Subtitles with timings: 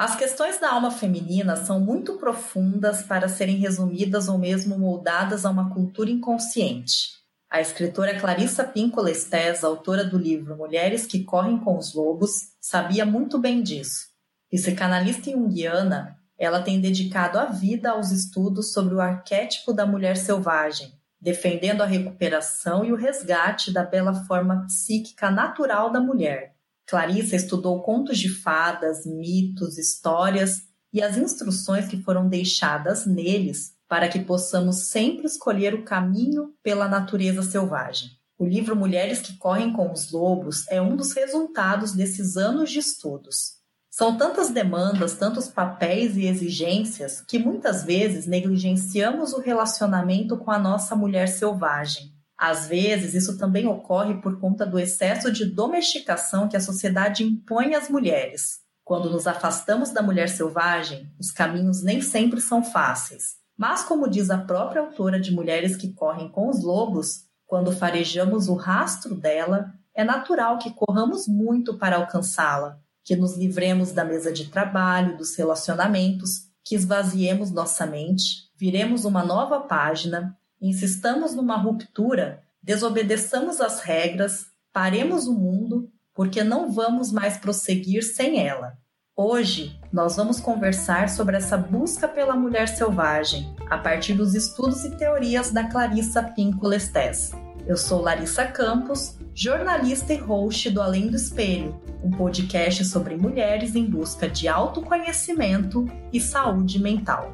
[0.00, 5.50] As questões da alma feminina são muito profundas para serem resumidas ou mesmo moldadas a
[5.50, 7.10] uma cultura inconsciente.
[7.50, 13.04] A escritora Clarissa Pinkola Estés, autora do livro Mulheres que Correm com os Lobos, sabia
[13.04, 14.06] muito bem disso.
[14.50, 20.94] Psicanalista junguiana, ela tem dedicado a vida aos estudos sobre o arquétipo da mulher selvagem,
[21.20, 26.54] defendendo a recuperação e o resgate da bela forma psíquica natural da mulher.
[26.90, 30.62] Clarissa estudou contos de fadas, mitos, histórias
[30.92, 36.88] e as instruções que foram deixadas neles para que possamos sempre escolher o caminho pela
[36.88, 38.10] natureza selvagem.
[38.36, 42.80] O livro Mulheres que Correm com os Lobos é um dos resultados desses anos de
[42.80, 43.60] estudos.
[43.88, 50.58] São tantas demandas, tantos papéis e exigências que muitas vezes negligenciamos o relacionamento com a
[50.58, 52.12] nossa mulher selvagem.
[52.40, 57.74] Às vezes, isso também ocorre por conta do excesso de domesticação que a sociedade impõe
[57.74, 58.60] às mulheres.
[58.82, 63.36] Quando nos afastamos da mulher selvagem, os caminhos nem sempre são fáceis.
[63.58, 68.48] Mas, como diz a própria autora de Mulheres que Correm com os Lobos, quando farejamos
[68.48, 74.32] o rastro dela, é natural que corramos muito para alcançá-la, que nos livremos da mesa
[74.32, 82.42] de trabalho, dos relacionamentos, que esvaziemos nossa mente, viremos uma nova página, insistamos numa ruptura,
[82.62, 88.74] desobedeçamos as regras, paremos o mundo, porque não vamos mais prosseguir sem ela.
[89.16, 94.96] Hoje, nós vamos conversar sobre essa busca pela mulher selvagem, a partir dos estudos e
[94.96, 97.32] teorias da Clarissa Lestes.
[97.66, 103.76] Eu sou Larissa Campos, jornalista e host do Além do Espelho, um podcast sobre mulheres
[103.76, 107.30] em busca de autoconhecimento e saúde mental.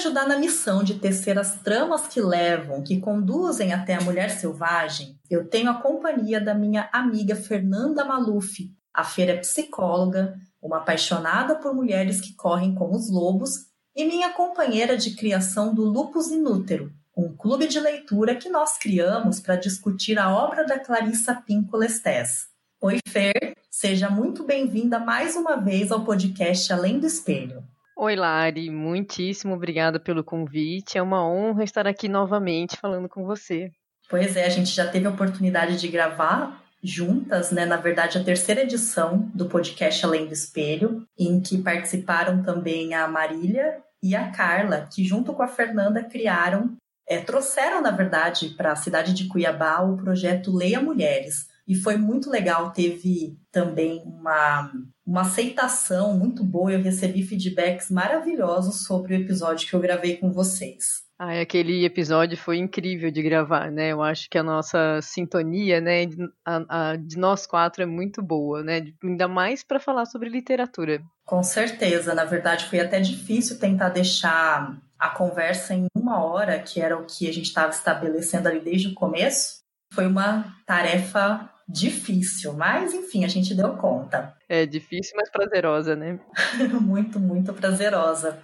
[0.00, 5.18] Ajudar na missão de tecer as tramas que levam, que conduzem até a mulher selvagem,
[5.28, 8.70] eu tenho a companhia da minha amiga Fernanda Maluf.
[8.94, 14.30] A feira é psicóloga, uma apaixonada por mulheres que correm com os lobos e minha
[14.30, 20.18] companheira de criação do Lupus Inútero, um clube de leitura que nós criamos para discutir
[20.18, 22.46] a obra da Clarissa Pinco Lestés.
[22.80, 27.62] Oi, Fer, seja muito bem-vinda mais uma vez ao podcast Além do Espelho.
[28.02, 30.96] Oi, Lari, muitíssimo obrigada pelo convite.
[30.96, 33.70] É uma honra estar aqui novamente falando com você.
[34.08, 37.66] Pois é, a gente já teve a oportunidade de gravar juntas, né?
[37.66, 43.06] Na verdade, a terceira edição do podcast Além do Espelho, em que participaram também a
[43.06, 46.74] Marília e a Carla, que junto com a Fernanda criaram,
[47.06, 51.98] é, trouxeram, na verdade, para a cidade de Cuiabá o projeto Leia Mulheres, e foi
[51.98, 52.70] muito legal.
[52.70, 54.72] Teve também uma,
[55.06, 56.72] uma aceitação muito boa.
[56.72, 61.08] Eu recebi feedbacks maravilhosos sobre o episódio que eu gravei com vocês.
[61.22, 63.92] Ah, aquele episódio foi incrível de gravar, né?
[63.92, 66.06] Eu acho que a nossa sintonia, né,
[66.46, 68.86] a, a, de nós quatro é muito boa, né?
[69.04, 71.02] Ainda mais para falar sobre literatura.
[71.26, 72.14] Com certeza.
[72.14, 77.04] Na verdade, foi até difícil tentar deixar a conversa em uma hora, que era o
[77.04, 79.60] que a gente estava estabelecendo ali desde o começo.
[79.92, 84.34] Foi uma tarefa difícil, mas enfim, a gente deu conta.
[84.48, 86.18] É difícil, mas prazerosa, né?
[86.80, 88.38] muito, muito prazerosa.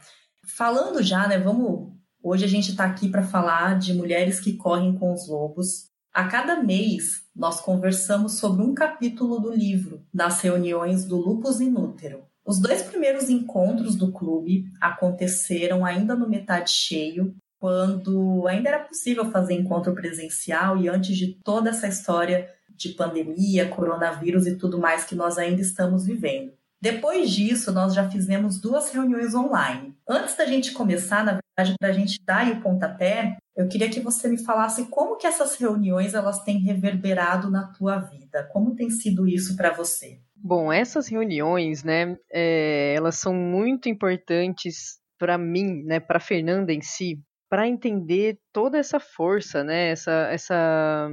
[0.56, 1.38] Falando já, né?
[1.38, 1.94] Vamos.
[2.22, 5.90] Hoje a gente está aqui para falar de mulheres que correm com os lobos.
[6.12, 12.24] A cada mês nós conversamos sobre um capítulo do livro nas reuniões do Lupus Inútero.
[12.44, 19.30] Os dois primeiros encontros do clube aconteceram ainda no metade cheio, quando ainda era possível
[19.30, 25.04] fazer encontro presencial e antes de toda essa história de pandemia, coronavírus e tudo mais
[25.04, 26.52] que nós ainda estamos vivendo.
[26.80, 29.94] Depois disso, nós já fizemos duas reuniões online.
[30.08, 34.00] Antes da gente começar, na verdade, para a gente dar o pontapé, eu queria que
[34.00, 38.44] você me falasse como que essas reuniões elas têm reverberado na tua vida.
[38.52, 40.20] Como tem sido isso para você?
[40.36, 46.82] Bom, essas reuniões, né, é, elas são muito importantes para mim, né, para Fernanda em
[46.82, 47.18] si,
[47.48, 51.08] para entender toda essa força, né, essa, essa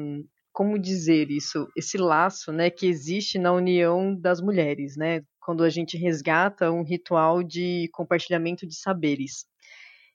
[0.53, 5.69] como dizer isso, esse laço, né, que existe na união das mulheres, né, quando a
[5.69, 9.45] gente resgata um ritual de compartilhamento de saberes.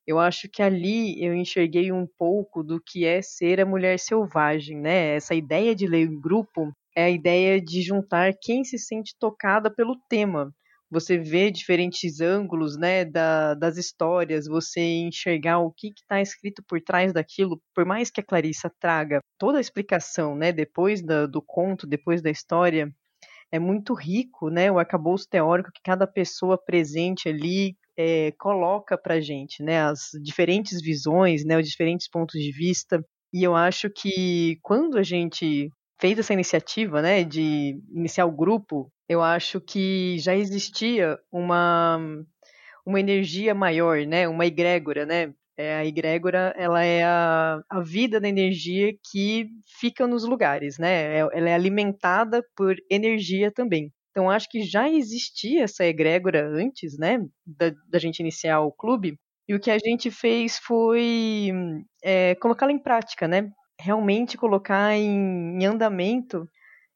[0.07, 4.81] Eu acho que ali eu enxerguei um pouco do que é ser a mulher selvagem,
[4.81, 5.17] né?
[5.17, 9.71] Essa ideia de ler em grupo é a ideia de juntar quem se sente tocada
[9.71, 10.51] pelo tema,
[10.91, 16.81] você vê diferentes ângulos né, da, das histórias, você enxergar o que está escrito por
[16.81, 21.43] trás daquilo, por mais que a Clarissa traga toda a explicação né, depois da, do
[21.43, 22.93] conto, depois da história,
[23.51, 24.71] é muito rico, né?
[24.71, 29.81] O arcabouço teórico que cada pessoa presente ali é, coloca para gente, né?
[29.83, 31.59] As diferentes visões, né?
[31.59, 33.03] Os diferentes pontos de vista.
[33.33, 35.71] E eu acho que quando a gente
[36.01, 41.99] fez essa iniciativa, né, de iniciar o grupo, eu acho que já existia uma
[42.87, 48.21] uma energia maior, né, uma egrégora, né, é, a egrégora, ela é a, a vida
[48.21, 49.49] da energia que
[49.81, 51.17] fica nos lugares, né?
[51.17, 53.93] É, ela é alimentada por energia também.
[54.13, 59.19] Então, acho que já existia essa egrégora antes, né, da, da gente iniciar o clube.
[59.49, 61.51] E o que a gente fez foi
[62.03, 63.51] é, colocá-la em prática, né?
[63.81, 66.49] Realmente colocar em, em andamento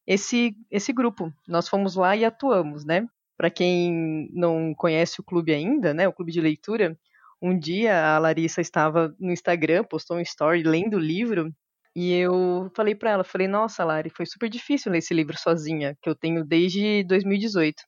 [0.07, 1.33] esse, esse grupo.
[1.47, 3.07] Nós fomos lá e atuamos, né?
[3.37, 6.97] Para quem não conhece o clube ainda, né, o clube de leitura,
[7.41, 11.51] um dia a Larissa estava no Instagram, postou um story lendo o livro,
[11.95, 15.95] e eu falei para ela, falei, nossa, Lari, foi super difícil ler esse livro sozinha,
[16.01, 17.83] que eu tenho desde 2018.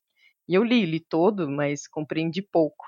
[0.47, 2.85] E eu li, li todo, mas compreendi pouco.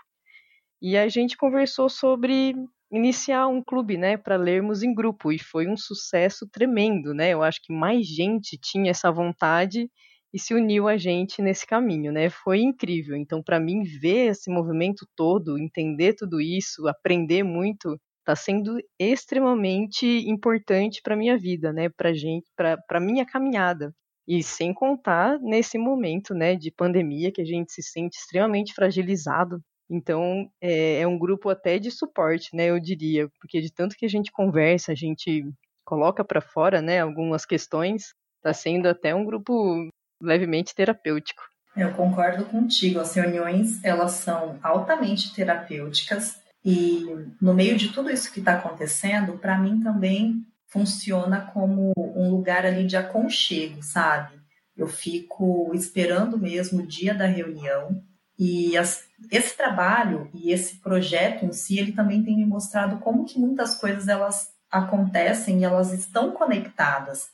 [0.82, 2.54] E a gente conversou sobre
[2.92, 7.30] iniciar um clube, né, para lermos em grupo, e foi um sucesso tremendo, né?
[7.32, 9.90] Eu acho que mais gente tinha essa vontade
[10.34, 12.30] e se uniu a gente nesse caminho, né?
[12.30, 13.16] Foi incrível.
[13.18, 20.06] Então, para mim, ver esse movimento todo, entender tudo isso, aprender muito, está sendo extremamente
[20.30, 21.90] importante para minha vida, né?
[21.90, 23.94] Para gente, para minha caminhada.
[24.28, 29.62] E sem contar nesse momento, né, de pandemia que a gente se sente extremamente fragilizado.
[29.90, 32.70] Então, é, é um grupo até de suporte, né?
[32.70, 35.46] Eu diria, porque de tanto que a gente conversa, a gente
[35.86, 39.88] coloca para fora, né, algumas questões, está sendo até um grupo
[40.22, 41.42] levemente terapêutico.
[41.76, 43.00] Eu concordo contigo.
[43.00, 47.06] As reuniões elas são altamente terapêuticas e
[47.40, 52.66] no meio de tudo isso que está acontecendo, para mim também funciona como um lugar
[52.66, 54.38] ali de aconchego, sabe?
[54.76, 58.04] Eu fico esperando mesmo o dia da reunião
[58.38, 63.26] e as, esse trabalho e esse projeto em si, ele também tem me mostrado como
[63.26, 67.30] que muitas coisas elas acontecem e elas estão conectadas.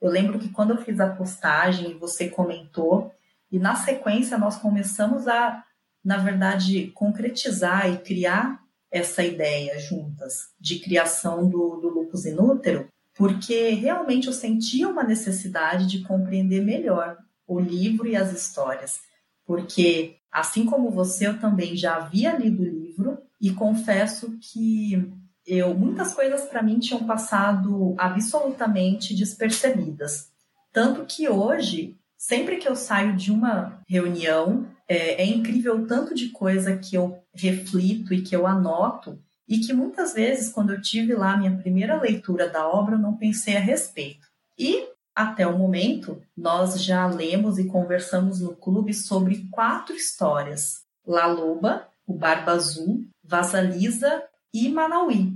[0.00, 3.12] Eu lembro que quando eu fiz a postagem, você comentou,
[3.50, 5.64] e na sequência nós começamos a,
[6.04, 13.70] na verdade, concretizar e criar essa ideia juntas de criação do, do lupus inútero, porque
[13.70, 19.00] realmente eu sentia uma necessidade de compreender melhor o livro e as histórias,
[19.44, 25.12] porque assim como você, eu também já havia lido o livro e confesso que
[25.46, 30.30] eu muitas coisas para mim tinham passado absolutamente despercebidas.
[30.72, 36.14] Tanto que hoje, sempre que eu saio de uma reunião, é, é incrível o tanto
[36.14, 40.82] de coisa que eu reflito e que eu anoto, e que muitas vezes, quando eu
[40.82, 44.26] tive lá minha primeira leitura da obra, eu não pensei a respeito.
[44.58, 44.86] E
[45.18, 51.88] até o momento, nós já lemos e conversamos no clube sobre quatro histórias: La Loba,
[52.06, 54.22] o Barba Azul, Vasalisa
[54.54, 55.32] e Manauí,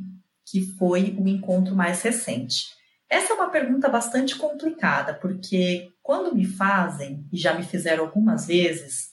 [0.46, 2.66] que foi o encontro mais recente.
[3.10, 8.46] Essa é uma pergunta bastante complicada, porque quando me fazem, e já me fizeram algumas
[8.46, 9.10] vezes,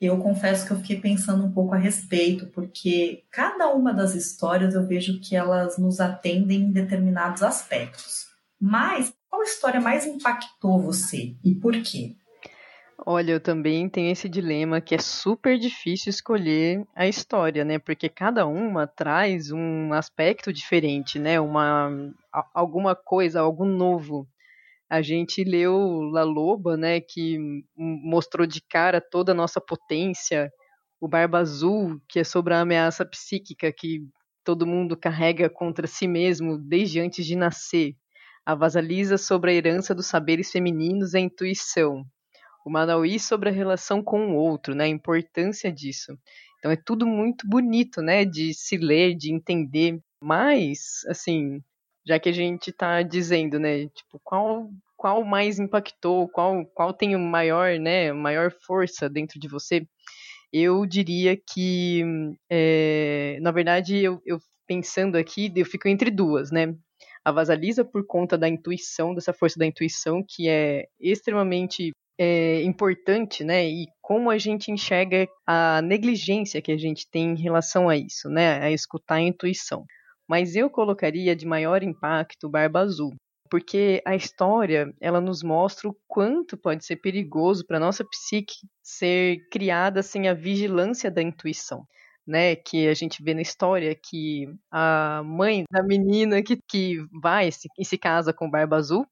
[0.00, 4.74] eu confesso que eu fiquei pensando um pouco a respeito, porque cada uma das histórias
[4.74, 8.26] eu vejo que elas nos atendem em determinados aspectos.
[8.60, 12.16] Mas qual história mais impactou você e por quê?
[13.04, 17.78] Olha, eu também tenho esse dilema que é super difícil escolher a história, né?
[17.78, 21.38] Porque cada uma traz um aspecto diferente, né?
[21.38, 21.90] Uma
[22.54, 24.26] alguma coisa, algo novo.
[24.88, 27.38] A gente leu La Loba, né, que
[27.76, 30.50] mostrou de cara toda a nossa potência,
[31.00, 34.00] o Barba Azul, que é sobre a ameaça psíquica que
[34.44, 37.96] todo mundo carrega contra si mesmo desde antes de nascer.
[38.46, 42.06] A Vasalisa sobre a herança dos saberes femininos e a intuição
[42.66, 44.84] o Manauí sobre a relação com o outro, né?
[44.84, 46.18] A importância disso.
[46.58, 48.24] Então é tudo muito bonito, né?
[48.24, 50.00] De se ler, de entender.
[50.20, 51.62] Mas, assim,
[52.04, 53.86] já que a gente está dizendo, né?
[53.90, 58.12] Tipo, qual qual mais impactou, qual qual tem o maior, né?
[58.12, 59.86] Maior força dentro de você?
[60.52, 62.02] Eu diria que,
[62.50, 66.74] é, na verdade, eu, eu pensando aqui, eu fico entre duas, né?
[67.26, 73.42] A Vasalisa por conta da intuição, dessa força da intuição que é extremamente é, importante,
[73.42, 73.66] né?
[73.66, 78.28] E como a gente enxerga a negligência que a gente tem em relação a isso,
[78.28, 78.62] né?
[78.62, 79.84] A escutar a intuição.
[80.28, 83.12] Mas eu colocaria de maior impacto Barba Azul,
[83.50, 88.54] porque a história ela nos mostra o quanto pode ser perigoso para nossa psique
[88.84, 91.82] ser criada sem a vigilância da intuição.
[92.26, 97.48] Né, que a gente vê na história que a mãe da menina que, que vai
[97.78, 99.06] e se casa com Barba Azul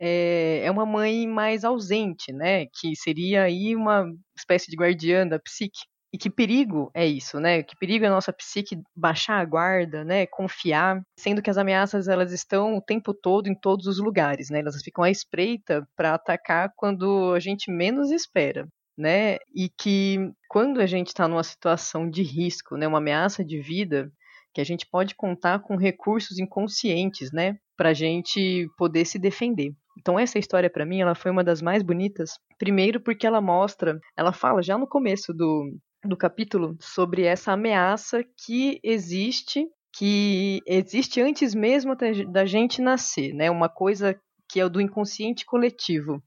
[0.00, 2.66] é, é uma mãe mais ausente, né?
[2.66, 5.80] Que seria aí uma espécie de guardiã da psique.
[6.12, 7.62] E que perigo é isso, né?
[7.62, 10.26] Que perigo é a nossa psique baixar a guarda, né?
[10.26, 14.60] Confiar, sendo que as ameaças elas estão o tempo todo em todos os lugares, né?
[14.60, 18.66] Elas ficam à espreita para atacar quando a gente menos espera,
[19.00, 19.38] né?
[19.54, 22.86] E que quando a gente está numa situação de risco, né?
[22.86, 24.12] Uma ameaça de vida,
[24.52, 27.56] que a gente pode contar com recursos inconscientes, né?
[27.76, 29.72] Para a gente poder se defender.
[29.98, 32.32] Então essa história para mim ela foi uma das mais bonitas.
[32.58, 38.22] Primeiro porque ela mostra, ela fala já no começo do, do capítulo sobre essa ameaça
[38.44, 39.66] que existe,
[39.96, 41.96] que existe antes mesmo
[42.30, 43.50] da gente nascer, né?
[43.50, 46.22] Uma coisa que é o do inconsciente coletivo.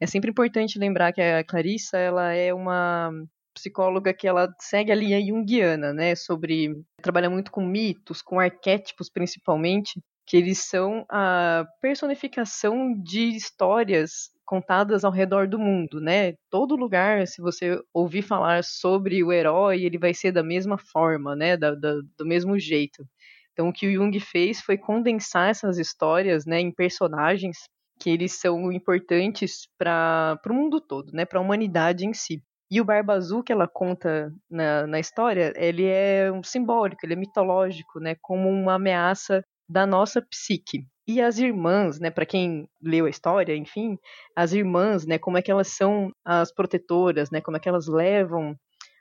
[0.00, 3.10] É sempre importante lembrar que a Clarissa ela é uma
[3.54, 6.14] psicóloga que ela segue a linha junguiana, né?
[6.14, 14.30] Sobre trabalha muito com mitos, com arquétipos principalmente, que eles são a personificação de histórias
[14.44, 16.34] contadas ao redor do mundo, né?
[16.50, 21.34] Todo lugar, se você ouvir falar sobre o herói, ele vai ser da mesma forma,
[21.36, 21.56] né?
[21.56, 23.04] Da, da, do mesmo jeito.
[23.52, 27.58] Então, o que o Jung fez foi condensar essas histórias, né, em personagens
[27.98, 31.24] que eles são importantes para o mundo todo, né?
[31.24, 32.42] Para a humanidade em si.
[32.70, 37.14] E o Barba Azul que ela conta na, na história, ele é um simbólico, ele
[37.14, 38.14] é mitológico, né?
[38.20, 40.86] Como uma ameaça da nossa psique.
[41.06, 43.96] E as irmãs, né, para quem leu a história, enfim,
[44.36, 47.86] as irmãs, né, como é que elas são as protetoras, né, como é que elas
[47.86, 48.54] levam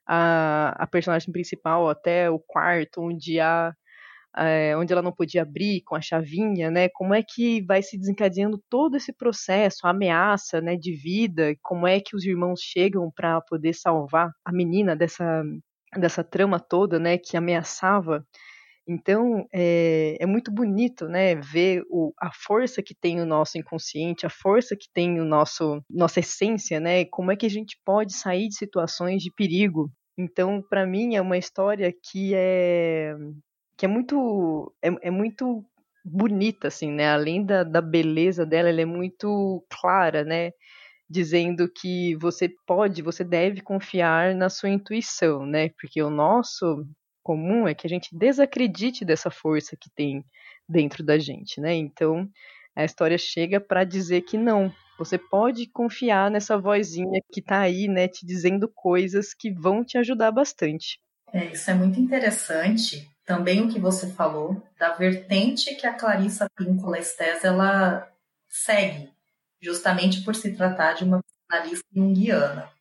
[0.08, 3.74] a, a personagem principal até o quarto onde há
[4.38, 6.90] é, onde ela não podia abrir com a chavinha, né?
[6.90, 11.56] Como é que vai se desencadeando todo esse processo, a ameaça, né, de vida?
[11.62, 15.44] Como é que os irmãos chegam para poder salvar a menina dessa
[15.98, 18.24] dessa trama toda, né, que ameaçava
[18.88, 24.26] então, é, é, muito bonito, né, ver o, a força que tem o nosso inconsciente,
[24.26, 28.14] a força que tem o nosso nossa essência, né, como é que a gente pode
[28.14, 29.92] sair de situações de perigo.
[30.18, 33.14] Então, para mim é uma história que é
[33.78, 35.64] que é muito é, é muito
[36.04, 40.52] bonita, assim, né, além da, da beleza dela, ela é muito clara, né,
[41.10, 45.70] dizendo que você pode, você deve confiar na sua intuição, né?
[45.80, 46.86] Porque o nosso
[47.24, 50.24] comum é que a gente desacredite dessa força que tem
[50.68, 51.74] dentro da gente, né?
[51.74, 52.30] Então,
[52.76, 57.88] a história chega para dizer que não, você pode confiar nessa vozinha que está aí,
[57.88, 61.00] né, te dizendo coisas que vão te ajudar bastante.
[61.34, 63.08] É, isso é muito interessante.
[63.28, 68.10] Também o que você falou da vertente que a Clarissa Píncola Estés ela
[68.48, 69.12] segue,
[69.62, 71.20] justamente por se tratar de uma
[71.52, 72.72] analista junguiana.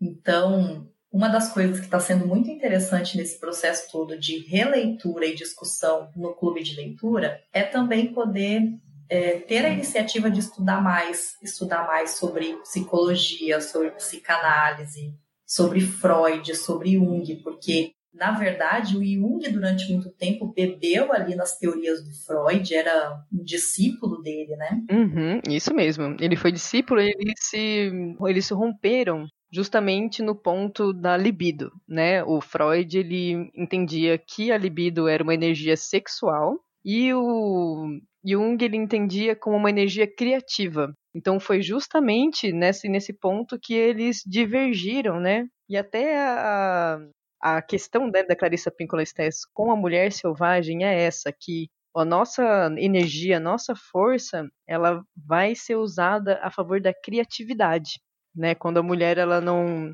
[0.00, 5.36] Então, uma das coisas que está sendo muito interessante nesse processo todo de releitura e
[5.36, 8.76] discussão no clube de leitura é também poder
[9.08, 15.14] é, ter a iniciativa de estudar mais, estudar mais sobre psicologia, sobre psicanálise,
[15.46, 21.58] sobre Freud, sobre Jung, porque na verdade, o Jung, durante muito tempo, bebeu ali nas
[21.58, 24.82] teorias do Freud, era um discípulo dele, né?
[24.90, 26.16] Uhum, isso mesmo.
[26.20, 27.90] Ele foi discípulo, eles se,
[28.28, 32.22] eles se romperam justamente no ponto da libido, né?
[32.24, 38.76] O Freud ele entendia que a libido era uma energia sexual e o Jung ele
[38.76, 40.92] entendia como uma energia criativa.
[41.14, 45.46] Então foi justamente nesse, nesse ponto que eles divergiram, né?
[45.68, 46.98] E até a,
[47.42, 52.04] a questão né, da Clarissa Pinkola Estés com a mulher selvagem é essa, que a
[52.04, 58.00] nossa energia, a nossa força, ela vai ser usada a favor da criatividade
[58.34, 58.54] né?
[58.54, 59.92] Quando a mulher ela não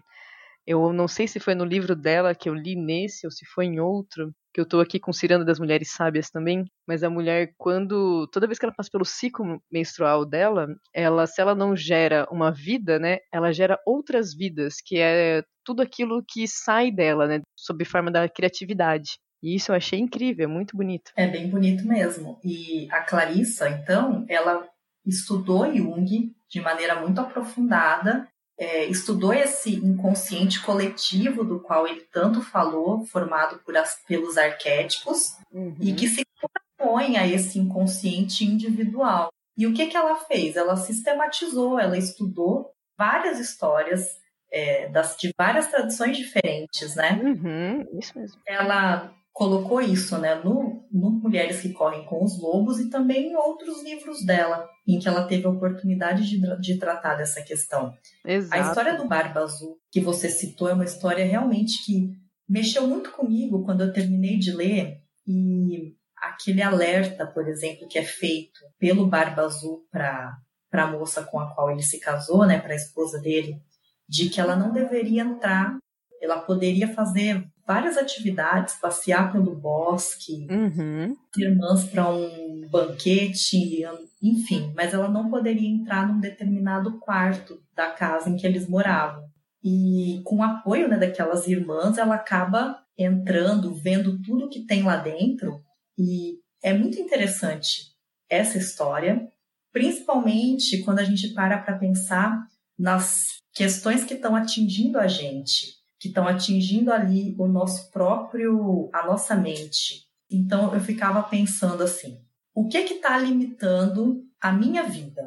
[0.67, 3.67] eu não sei se foi no livro dela que eu li nesse ou se foi
[3.67, 7.53] em outro, que eu estou aqui com Ciranda das Mulheres Sábias também, mas a mulher
[7.57, 12.27] quando toda vez que ela passa pelo ciclo menstrual dela, ela se ela não gera
[12.29, 17.41] uma vida, né, ela gera outras vidas, que é tudo aquilo que sai dela, né,
[17.57, 19.13] sob forma da criatividade.
[19.41, 21.13] E isso eu achei incrível, é muito bonito.
[21.15, 22.41] É bem bonito mesmo.
[22.43, 24.69] E a Clarissa, então, ela
[25.07, 28.27] estudou Jung de maneira muito aprofundada,
[28.59, 35.37] é, estudou esse inconsciente coletivo do qual ele tanto falou, formado por as, pelos arquétipos,
[35.53, 35.77] uhum.
[35.81, 39.29] e que se contrapõe a esse inconsciente individual.
[39.57, 40.57] E o que, que ela fez?
[40.57, 44.19] Ela sistematizou, ela estudou várias histórias
[44.51, 47.21] é, das, de várias tradições diferentes, né?
[47.23, 48.41] Uhum, isso mesmo.
[48.47, 53.37] Ela colocou isso né, no, no Mulheres que Correm com os Lobos e também em
[53.37, 57.95] outros livros dela, em que ela teve a oportunidade de, de tratar dessa questão.
[58.27, 58.61] Exato.
[58.61, 62.11] A história do Barba Azul, que você citou, é uma história realmente que
[62.49, 68.05] mexeu muito comigo quando eu terminei de ler e aquele alerta, por exemplo, que é
[68.05, 70.37] feito pelo Barba Azul para
[70.73, 73.63] a moça com a qual ele se casou, né, para a esposa dele,
[74.09, 75.79] de que ela não deveria entrar,
[76.21, 81.15] ela poderia fazer várias atividades, passear pelo bosque, uhum.
[81.37, 83.83] irmãs para um banquete,
[84.23, 89.29] enfim, mas ela não poderia entrar num determinado quarto da casa em que eles moravam.
[89.63, 94.97] E com o apoio né, daquelas irmãs, ela acaba entrando, vendo tudo que tem lá
[94.97, 95.61] dentro.
[95.99, 97.93] E é muito interessante
[98.31, 99.29] essa história,
[99.75, 102.47] principalmente quando a gente para para pensar
[102.79, 109.07] nas questões que estão atingindo a gente que estão atingindo ali o nosso próprio, a
[109.07, 110.07] nossa mente.
[110.31, 112.21] Então eu ficava pensando assim:
[112.55, 115.23] o que que está limitando a minha vida?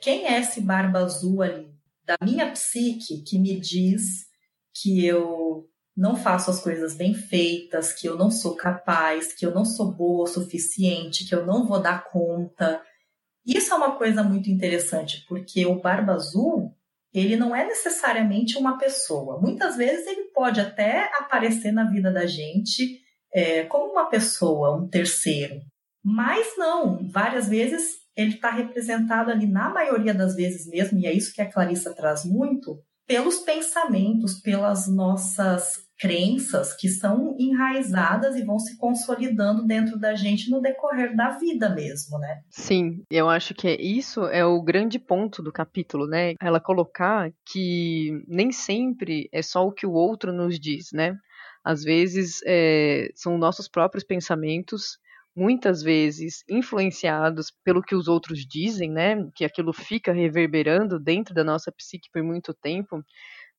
[0.00, 1.72] Quem é esse barba azul ali
[2.04, 4.26] da minha psique que me diz
[4.74, 9.54] que eu não faço as coisas bem feitas, que eu não sou capaz, que eu
[9.54, 12.82] não sou boa o suficiente, que eu não vou dar conta?
[13.46, 16.76] Isso é uma coisa muito interessante, porque o barba azul
[17.14, 19.40] ele não é necessariamente uma pessoa.
[19.40, 23.00] Muitas vezes ele pode até aparecer na vida da gente
[23.32, 25.60] é, como uma pessoa, um terceiro.
[26.04, 31.12] Mas não, várias vezes ele está representado ali, na maioria das vezes mesmo, e é
[31.12, 38.44] isso que a Clarissa traz muito, pelos pensamentos, pelas nossas crenças que são enraizadas e
[38.44, 42.42] vão se consolidando dentro da gente no decorrer da vida mesmo, né?
[42.50, 46.34] Sim, eu acho que é isso é o grande ponto do capítulo, né?
[46.42, 51.16] Ela colocar que nem sempre é só o que o outro nos diz, né?
[51.64, 54.98] Às vezes é, são nossos próprios pensamentos
[55.36, 59.16] muitas vezes influenciados pelo que os outros dizem, né?
[59.34, 63.02] Que aquilo fica reverberando dentro da nossa psique por muito tempo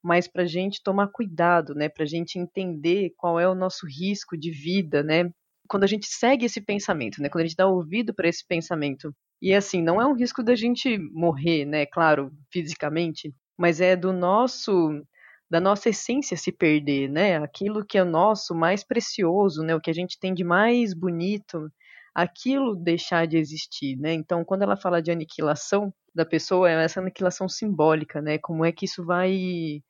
[0.06, 1.90] mas para a gente tomar cuidado, né?
[1.90, 5.32] Para a gente entender qual é o nosso risco de vida, né?
[5.68, 7.28] Quando a gente segue esse pensamento, né?
[7.28, 9.12] Quando a gente dá ouvido para esse pensamento.
[9.42, 11.88] E assim, não é um risco da gente morrer, né?
[11.88, 15.02] Claro, fisicamente, mas é do nosso
[15.50, 17.38] da nossa essência se perder, né?
[17.38, 19.76] Aquilo que é nosso mais precioso, né?
[19.76, 21.72] O que a gente tem de mais bonito,
[22.14, 24.14] aquilo deixar de existir, né?
[24.14, 28.38] Então, quando ela fala de aniquilação da pessoa, é essa aniquilação simbólica, né?
[28.38, 29.82] Como é que isso vai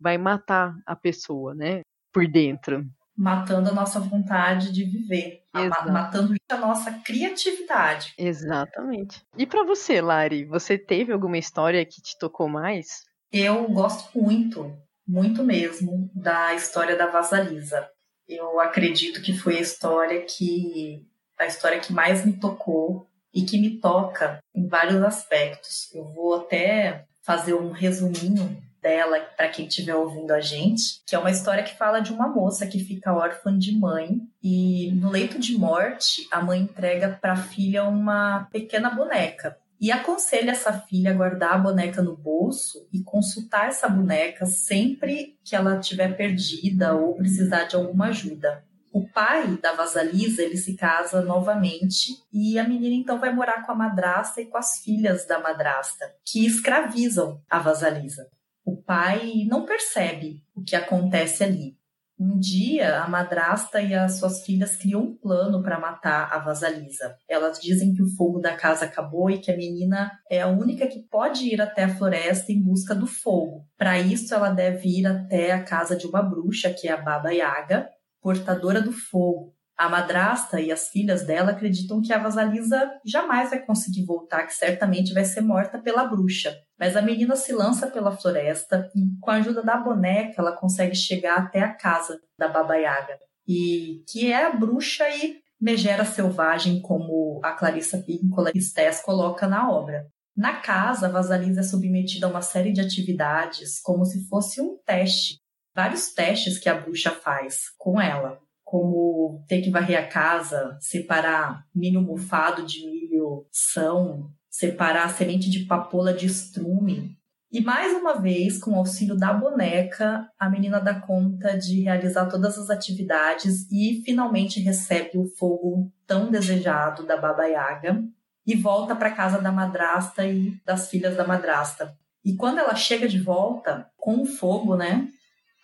[0.00, 1.82] vai matar a pessoa, né?
[2.12, 2.84] Por dentro.
[3.16, 5.90] Matando a nossa vontade de viver, Exato.
[5.90, 8.14] matando a nossa criatividade.
[8.16, 9.22] Exatamente.
[9.36, 13.02] E para você, Lari, você teve alguma história que te tocou mais?
[13.32, 14.72] Eu gosto muito,
[15.08, 17.88] muito mesmo, da história da Vasalisa.
[18.28, 21.02] Eu acredito que foi a história que
[21.38, 25.88] a história que mais me tocou e que me toca em vários aspectos.
[25.94, 31.18] Eu vou até fazer um resuminho dela para quem estiver ouvindo a gente, que é
[31.18, 35.38] uma história que fala de uma moça que fica órfã de mãe e no leito
[35.38, 41.10] de morte a mãe entrega para a filha uma pequena boneca e aconselha essa filha
[41.10, 46.94] a guardar a boneca no bolso e consultar essa boneca sempre que ela estiver perdida
[46.94, 48.64] ou precisar de alguma ajuda.
[48.92, 53.72] O pai da Vasalisa, ele se casa novamente e a menina então vai morar com
[53.72, 58.28] a madrasta e com as filhas da madrasta, que escravizam a Vasalisa
[58.68, 61.77] o pai não percebe o que acontece ali.
[62.20, 67.14] Um dia, a madrasta e as suas filhas criam um plano para matar a Vasalisa.
[67.28, 70.88] Elas dizem que o fogo da casa acabou e que a menina é a única
[70.88, 73.64] que pode ir até a floresta em busca do fogo.
[73.76, 77.30] Para isso, ela deve ir até a casa de uma bruxa, que é a Baba
[77.30, 77.88] Yaga,
[78.20, 79.54] portadora do fogo.
[79.78, 84.52] A madrasta e as filhas dela acreditam que a Vasalisa jamais vai conseguir voltar, que
[84.52, 86.52] certamente vai ser morta pela bruxa.
[86.76, 90.96] Mas a menina se lança pela floresta e, com a ajuda da boneca, ela consegue
[90.96, 96.82] chegar até a casa da Baba Yaga, e que é a bruxa e megera selvagem,
[96.82, 100.08] como a Clarissa Píncola Estés coloca na obra.
[100.36, 104.76] Na casa, a Vasalisa é submetida a uma série de atividades, como se fosse um
[104.84, 105.38] teste.
[105.72, 111.64] Vários testes que a bruxa faz com ela como ter que varrer a casa, separar
[111.74, 117.16] milho mofado de milho são, separar semente de papoula de estrume.
[117.50, 122.26] E mais uma vez, com o auxílio da boneca, a menina dá conta de realizar
[122.26, 128.04] todas as atividades e finalmente recebe o fogo tão desejado da Baba Yaga
[128.46, 131.96] e volta para casa da madrasta e das filhas da madrasta.
[132.22, 135.08] E quando ela chega de volta com o fogo, né,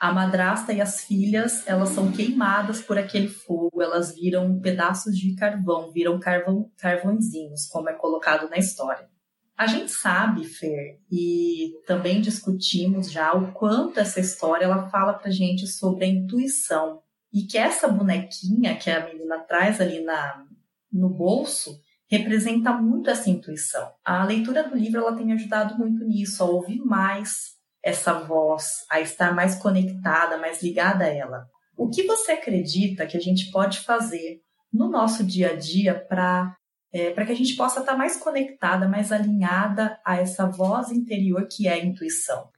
[0.04, 5.34] a madrasta e as filhas, elas são queimadas por aquele fogo, elas viram pedaços de
[5.34, 9.08] carvão, viram carvão, carvõezinhos, como é colocado na história.
[9.56, 15.30] A gente sabe, Fer, e também discutimos já o quanto essa história ela fala pra
[15.30, 17.00] gente sobre a intuição
[17.32, 20.44] e que essa bonequinha que a menina traz ali na,
[20.92, 23.90] no bolso, representa muito essa intuição.
[24.04, 27.53] A leitura do livro ela tem ajudado muito nisso, a ouvir mais
[27.84, 31.46] essa voz, a estar mais conectada, mais ligada a ela.
[31.76, 34.40] O que você acredita que a gente pode fazer
[34.72, 36.56] no nosso dia a dia para
[36.92, 41.48] é, para que a gente possa estar mais conectada, mais alinhada a essa voz interior
[41.50, 42.48] que é a intuição?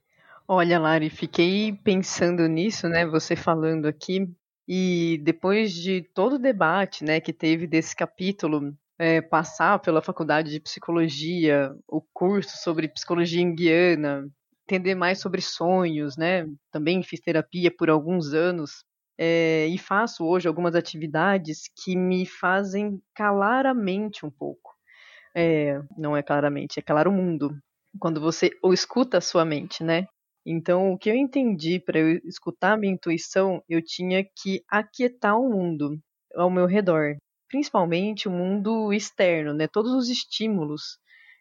[0.46, 3.06] Olha, Lari, fiquei pensando nisso, né?
[3.06, 4.28] Você falando aqui,
[4.68, 10.50] e depois de todo o debate, né, que teve desse capítulo, é, passar pela faculdade
[10.50, 14.28] de psicologia, o curso sobre psicologia indiana,
[14.66, 16.46] entender mais sobre sonhos, né?
[16.72, 18.84] Também fiz terapia por alguns anos
[19.18, 24.74] é, e faço hoje algumas atividades que me fazem calar a mente um pouco.
[25.34, 27.56] É, não é claramente, é calar o mundo.
[28.00, 30.06] Quando você ou escuta a sua mente, né?
[30.44, 35.38] Então, o que eu entendi para eu escutar a minha intuição, eu tinha que aquietar
[35.38, 35.98] o mundo
[36.34, 37.16] ao meu redor,
[37.48, 39.66] principalmente o mundo externo, né?
[39.68, 40.98] Todos os estímulos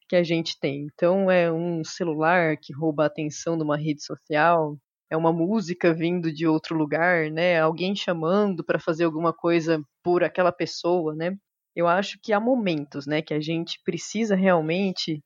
[0.08, 0.88] que a gente tem.
[0.94, 4.78] Então, é um celular que rouba a atenção de uma rede social,
[5.10, 7.60] é uma música vindo de outro lugar, né?
[7.60, 11.36] Alguém chamando para fazer alguma coisa por aquela pessoa, né?
[11.76, 15.22] Eu acho que há momentos, né, que a gente precisa realmente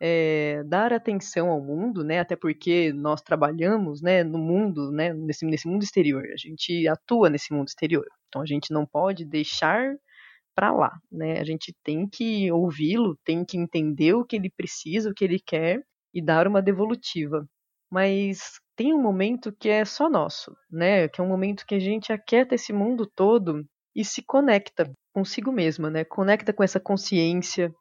[0.00, 2.20] é, dar atenção ao mundo, né?
[2.20, 6.24] Até porque nós trabalhamos, né, no mundo, né, nesse, nesse mundo exterior.
[6.32, 8.06] A gente atua nesse mundo exterior.
[8.28, 9.94] Então a gente não pode deixar
[10.54, 11.40] para lá, né?
[11.40, 15.40] A gente tem que ouvi-lo, tem que entender o que ele precisa, o que ele
[15.40, 15.82] quer
[16.14, 17.46] e dar uma devolutiva.
[17.90, 21.08] Mas tem um momento que é só nosso, né?
[21.08, 25.52] Que é um momento que a gente aquieta esse mundo todo e se conecta consigo
[25.52, 26.04] mesma, né?
[26.04, 27.72] Conecta com essa consciência,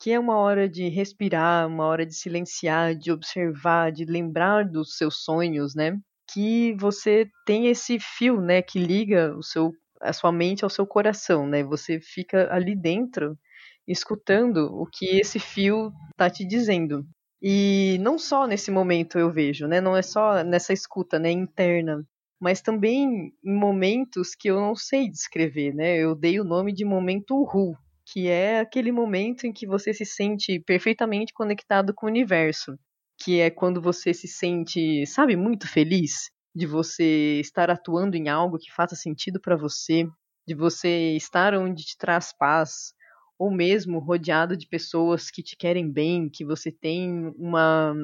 [0.00, 4.96] que é uma hora de respirar, uma hora de silenciar, de observar, de lembrar dos
[4.96, 5.98] seus sonhos, né?
[6.32, 10.86] Que você tem esse fio, né, que liga o seu a sua mente ao seu
[10.86, 11.62] coração, né?
[11.62, 13.38] Você fica ali dentro
[13.86, 17.06] escutando o que esse fio tá te dizendo.
[17.42, 19.80] E não só nesse momento eu vejo, né?
[19.80, 22.02] Não é só nessa escuta, né, interna,
[22.40, 25.96] mas também em momentos que eu não sei descrever, né?
[25.98, 27.76] Eu dei o nome de momento Ru,
[28.06, 32.78] que é aquele momento em que você se sente perfeitamente conectado com o universo,
[33.22, 38.58] que é quando você se sente, sabe, muito feliz de você estar atuando em algo
[38.58, 40.06] que faça sentido para você,
[40.46, 42.94] de você estar onde te traz paz,
[43.38, 47.94] ou mesmo rodeado de pessoas que te querem bem, que você tem uma,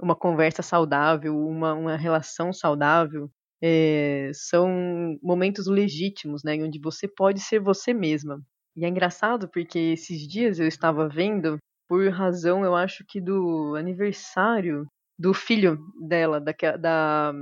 [0.00, 3.30] uma conversa saudável, uma, uma relação saudável.
[3.62, 8.42] É, são momentos legítimos, né, onde você pode ser você mesma.
[8.76, 13.76] E é engraçado porque esses dias eu estava vendo, por razão, eu acho que do
[13.76, 14.86] aniversário
[15.18, 17.32] do filho dela, da, da,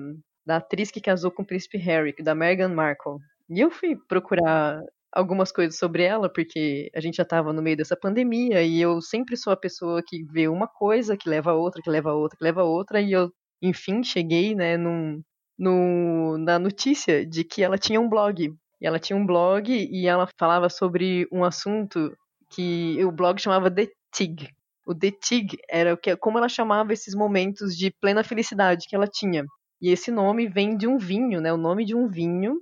[0.50, 3.18] da atriz que casou com o príncipe Harry, da Meghan Markle.
[3.48, 4.82] E eu fui procurar
[5.12, 9.00] algumas coisas sobre ela, porque a gente já estava no meio dessa pandemia e eu
[9.00, 12.14] sempre sou a pessoa que vê uma coisa, que leva a outra, que leva a
[12.14, 13.32] outra, que leva a outra, e eu,
[13.62, 15.22] enfim, cheguei, né, num,
[15.56, 18.52] no, na notícia de que ela tinha um blog.
[18.80, 22.12] E ela tinha um blog e ela falava sobre um assunto
[22.48, 24.48] que o blog chamava The Tig.
[24.84, 28.96] O The Tig era o que, como ela chamava esses momentos de plena felicidade que
[28.96, 29.44] ela tinha.
[29.80, 31.52] E esse nome vem de um vinho, né?
[31.52, 32.56] O nome de um vinho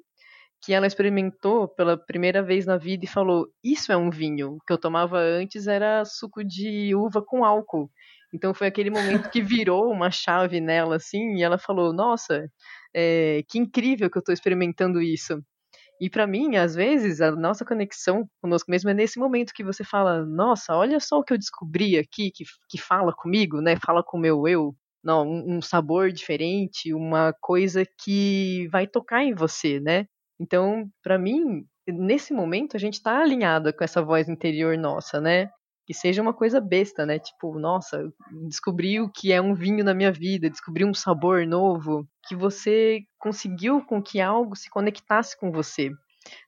[0.63, 4.55] que ela experimentou pela primeira vez na vida e falou: Isso é um vinho.
[4.57, 7.91] O que eu tomava antes era suco de uva com álcool.
[8.33, 12.49] Então foi aquele momento que virou uma chave nela, assim, e ela falou: Nossa,
[12.95, 15.43] é, que incrível que eu estou experimentando isso.
[16.01, 19.83] E para mim, às vezes, a nossa conexão conosco mesmo é nesse momento que você
[19.83, 23.77] fala, nossa, olha só o que eu descobri aqui, que, que fala comigo, né?
[23.85, 24.77] Fala com o meu eu.
[25.03, 30.07] Não, um, sabor diferente, uma coisa que vai tocar em você, né?
[30.41, 35.51] Então, para mim, nesse momento, a gente está alinhada com essa voz interior nossa, né?
[35.87, 37.19] Que seja uma coisa besta, né?
[37.19, 38.11] Tipo, nossa,
[38.49, 43.01] descobri o que é um vinho na minha vida, descobri um sabor novo, que você
[43.19, 45.91] conseguiu com que algo se conectasse com você.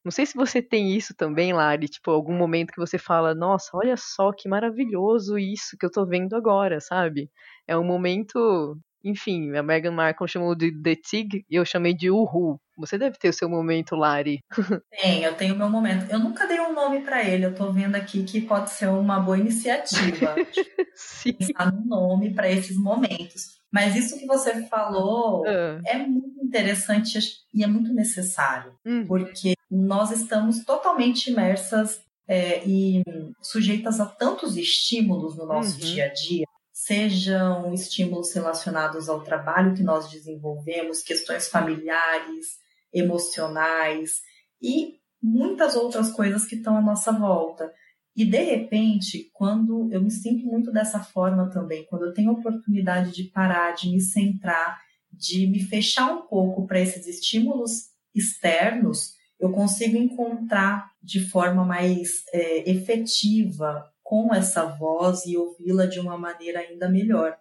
[0.04, 3.70] Não sei se você tem isso também, Lari, tipo, algum momento que você fala, nossa,
[3.74, 7.30] olha só que maravilhoso isso que eu tô vendo agora, sabe?
[7.66, 12.10] É um momento, enfim, a Meghan Markle chamou de The Tig e eu chamei de
[12.10, 12.60] Uhu.
[12.78, 14.40] Você deve ter o seu momento, Lari.
[14.90, 16.10] Tem, eu tenho o meu momento.
[16.10, 19.20] Eu nunca dei um nome para ele, eu tô vendo aqui que pode ser uma
[19.20, 20.34] boa iniciativa.
[20.94, 21.32] Sim.
[21.34, 23.60] Pensar no nome para esses momentos.
[23.70, 25.80] Mas isso que você falou uh.
[25.86, 27.18] é muito interessante
[27.54, 29.06] e é muito necessário, uhum.
[29.06, 33.02] porque nós estamos totalmente imersas é, e
[33.40, 35.86] sujeitas a tantos estímulos no nosso uhum.
[35.86, 36.46] dia a dia,
[36.84, 42.58] sejam estímulos relacionados ao trabalho que nós desenvolvemos, questões familiares,
[42.92, 44.22] emocionais
[44.62, 47.70] e muitas outras coisas que estão à nossa volta.
[48.16, 52.34] E de repente, quando eu me sinto muito dessa forma também, quando eu tenho a
[52.34, 54.80] oportunidade de parar, de me centrar,
[55.12, 62.24] de me fechar um pouco para esses estímulos externos, eu consigo encontrar de forma mais
[62.32, 67.36] é, efetiva com essa voz e ouvi-la de uma maneira ainda melhor.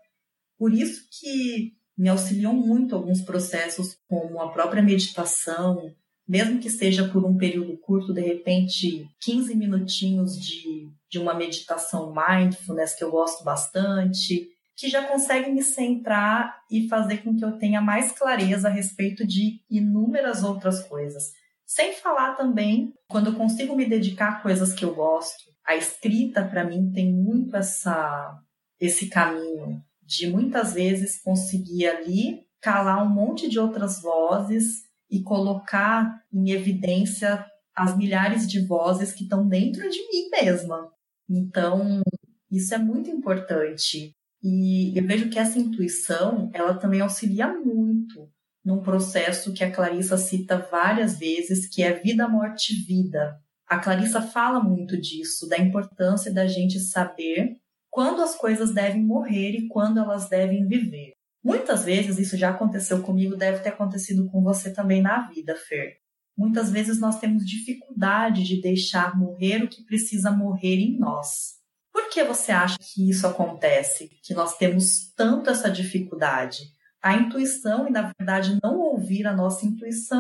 [0.56, 5.92] Por isso que me auxiliam muito alguns processos, como a própria meditação,
[6.28, 12.14] mesmo que seja por um período curto, de repente 15 minutinhos de, de uma meditação
[12.14, 17.54] mindfulness que eu gosto bastante, que já consegue me centrar e fazer com que eu
[17.54, 21.32] tenha mais clareza a respeito de inúmeras outras coisas.
[21.66, 25.50] Sem falar também quando eu consigo me dedicar a coisas que eu gosto.
[25.70, 28.42] A escrita para mim tem muito essa
[28.80, 36.24] esse caminho de muitas vezes conseguir ali calar um monte de outras vozes e colocar
[36.34, 40.92] em evidência as milhares de vozes que estão dentro de mim mesma.
[41.30, 42.02] Então,
[42.50, 44.16] isso é muito importante.
[44.42, 48.28] E eu vejo que essa intuição, ela também auxilia muito
[48.66, 53.40] num processo que a Clarissa cita várias vezes, que é vida, morte, vida.
[53.70, 57.56] A Clarissa fala muito disso, da importância da gente saber
[57.92, 61.14] quando as coisas devem morrer e quando elas devem viver.
[61.44, 65.98] Muitas vezes isso já aconteceu comigo, deve ter acontecido com você também na vida, Fer.
[66.36, 71.60] Muitas vezes nós temos dificuldade de deixar morrer o que precisa morrer em nós.
[71.94, 74.10] Por que você acha que isso acontece?
[74.24, 76.64] Que nós temos tanto essa dificuldade?
[77.02, 80.20] A intuição e, na verdade, não ouvir a nossa intuição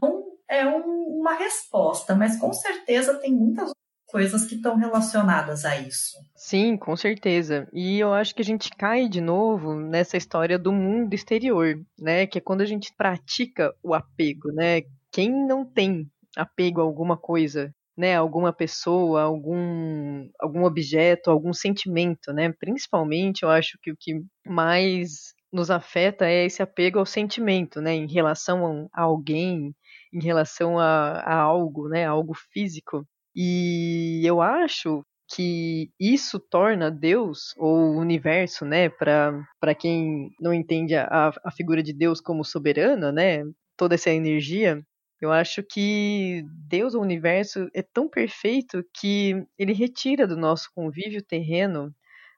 [0.49, 3.71] é um, uma resposta, mas com certeza tem muitas
[4.07, 6.17] coisas que estão relacionadas a isso.
[6.35, 7.67] Sim, com certeza.
[7.71, 12.25] E eu acho que a gente cai de novo nessa história do mundo exterior, né?
[12.25, 14.81] Que é quando a gente pratica o apego, né?
[15.11, 18.15] Quem não tem apego a alguma coisa, né?
[18.15, 22.51] Alguma pessoa, algum algum objeto, algum sentimento, né?
[22.59, 27.93] Principalmente, eu acho que o que mais nos afeta é esse apego ao sentimento, né?
[27.93, 29.75] Em relação a alguém,
[30.13, 32.05] em relação a, a algo, né?
[32.05, 33.05] A algo físico.
[33.35, 40.95] E eu acho que isso torna Deus ou o universo, né, para quem não entende
[40.95, 43.43] a, a figura de Deus como soberana, né,
[43.77, 44.83] toda essa energia,
[45.21, 51.21] eu acho que Deus, o universo, é tão perfeito que ele retira do nosso convívio
[51.21, 51.93] terreno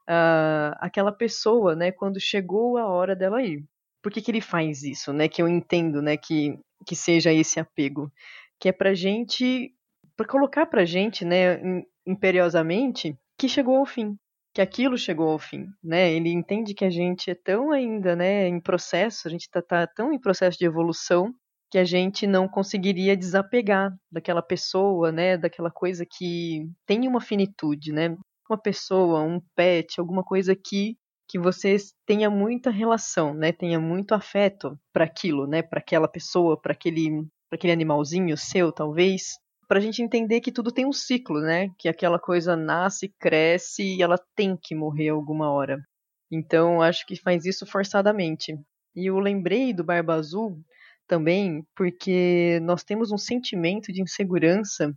[0.09, 3.63] uh, aquela pessoa, né, quando chegou a hora dela ir.
[4.01, 5.27] Por que, que ele faz isso, né?
[5.27, 8.11] Que eu entendo, né, que, que seja esse apego,
[8.59, 9.73] que é para gente
[10.15, 11.59] para colocar para gente, né,
[12.05, 14.15] imperiosamente, que chegou ao fim,
[14.53, 16.11] que aquilo chegou ao fim, né?
[16.11, 19.87] Ele entende que a gente é tão ainda, né, em processo, a gente está tá
[19.87, 21.33] tão em processo de evolução
[21.71, 27.93] que a gente não conseguiria desapegar daquela pessoa, né, daquela coisa que tem uma finitude,
[27.93, 28.15] né?
[28.49, 30.97] Uma pessoa, um pet, alguma coisa que
[31.31, 33.53] que você tenha muita relação, né?
[33.53, 35.61] Tenha muito afeto para aquilo, né?
[35.61, 40.51] Para aquela pessoa, para aquele, para aquele animalzinho seu, talvez para a gente entender que
[40.51, 41.69] tudo tem um ciclo, né?
[41.79, 45.79] Que aquela coisa nasce, cresce e ela tem que morrer alguma hora.
[46.29, 48.53] Então, acho que faz isso forçadamente.
[48.93, 50.59] E eu lembrei do Barba Azul
[51.07, 54.93] também porque nós temos um sentimento de insegurança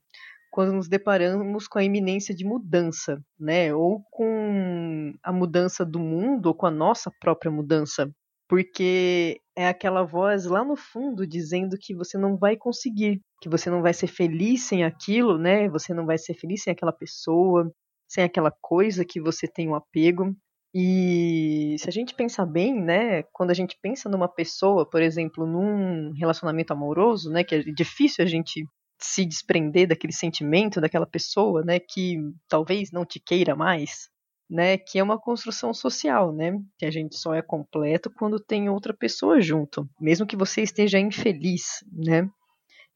[0.55, 3.75] quando nos deparamos com a iminência de mudança, né?
[3.75, 8.09] Ou com a mudança do mundo, ou com a nossa própria mudança.
[8.49, 13.69] Porque é aquela voz lá no fundo dizendo que você não vai conseguir, que você
[13.69, 15.69] não vai ser feliz sem aquilo, né?
[15.71, 17.69] Você não vai ser feliz sem aquela pessoa,
[18.09, 20.37] sem aquela coisa que você tem um apego.
[20.73, 25.47] E se a gente pensar bem, né, quando a gente pensa numa pessoa, por exemplo,
[25.47, 28.65] num relacionamento amoroso, né, que é difícil a gente
[29.05, 34.09] se desprender daquele sentimento daquela pessoa, né, que talvez não te queira mais,
[34.49, 38.69] né, que é uma construção social, né, que a gente só é completo quando tem
[38.69, 42.29] outra pessoa junto, mesmo que você esteja infeliz, né?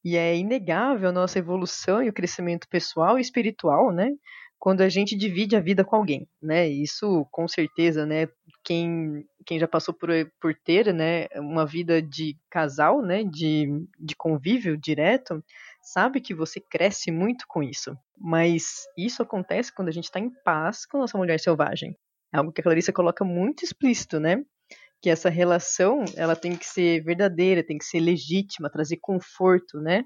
[0.03, 4.11] E é inegável a nossa evolução e o crescimento pessoal e espiritual, né?
[4.57, 6.67] Quando a gente divide a vida com alguém, né?
[6.67, 8.29] Isso, com certeza, né?
[8.63, 13.67] Quem, quem já passou por, por ter, né, uma vida de casal, né, de,
[13.99, 15.43] de convívio direto,
[15.81, 17.97] sabe que você cresce muito com isso.
[18.17, 21.95] Mas isso acontece quando a gente está em paz com a nossa mulher selvagem.
[22.33, 24.43] É algo que a Clarissa coloca muito explícito, né?
[25.01, 30.03] que essa relação ela tem que ser verdadeira, tem que ser legítima, trazer conforto, né?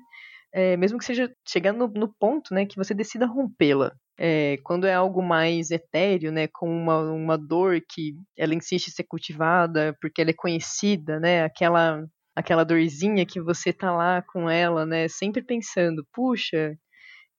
[0.53, 3.91] É, mesmo que seja chegando no, no, ponto, né, que você decida rompê-la.
[4.19, 8.91] É, quando é algo mais etéreo, né, com uma, uma dor que ela insiste em
[8.91, 14.49] ser cultivada porque ela é conhecida, né, aquela aquela dorzinha que você tá lá com
[14.49, 16.75] ela, né, sempre pensando, puxa,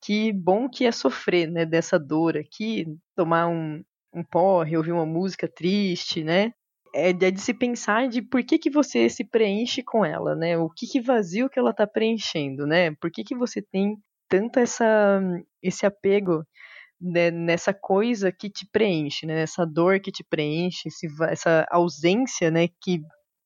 [0.03, 3.83] que bom que é sofrer, né, dessa dor aqui, tomar um,
[4.15, 6.53] um porre, ouvir uma música triste, né?
[6.95, 10.37] É de, é de se pensar de por que, que você se preenche com ela,
[10.37, 10.57] né?
[10.57, 12.93] O que, que vazio que ela está preenchendo, né?
[13.01, 13.97] Por que, que você tem
[14.29, 15.21] tanto essa,
[15.63, 16.45] esse apego
[17.01, 19.35] né, nessa coisa que te preenche, né?
[19.37, 22.69] Nessa dor que te preenche, esse, essa ausência, né?
[22.81, 23.01] Que,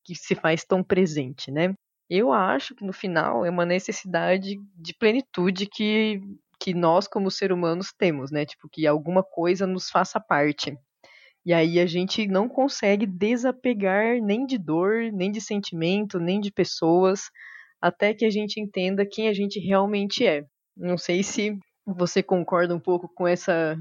[0.09, 1.75] que se faz tão presente, né?
[2.09, 6.21] Eu acho que no final é uma necessidade de plenitude que
[6.61, 8.45] que nós como seres humanos temos, né?
[8.45, 10.77] Tipo que alguma coisa nos faça parte.
[11.47, 16.51] E aí a gente não consegue desapegar nem de dor, nem de sentimento, nem de
[16.51, 17.31] pessoas,
[17.81, 20.45] até que a gente entenda quem a gente realmente é.
[20.77, 23.77] Não sei se você concorda um pouco com essa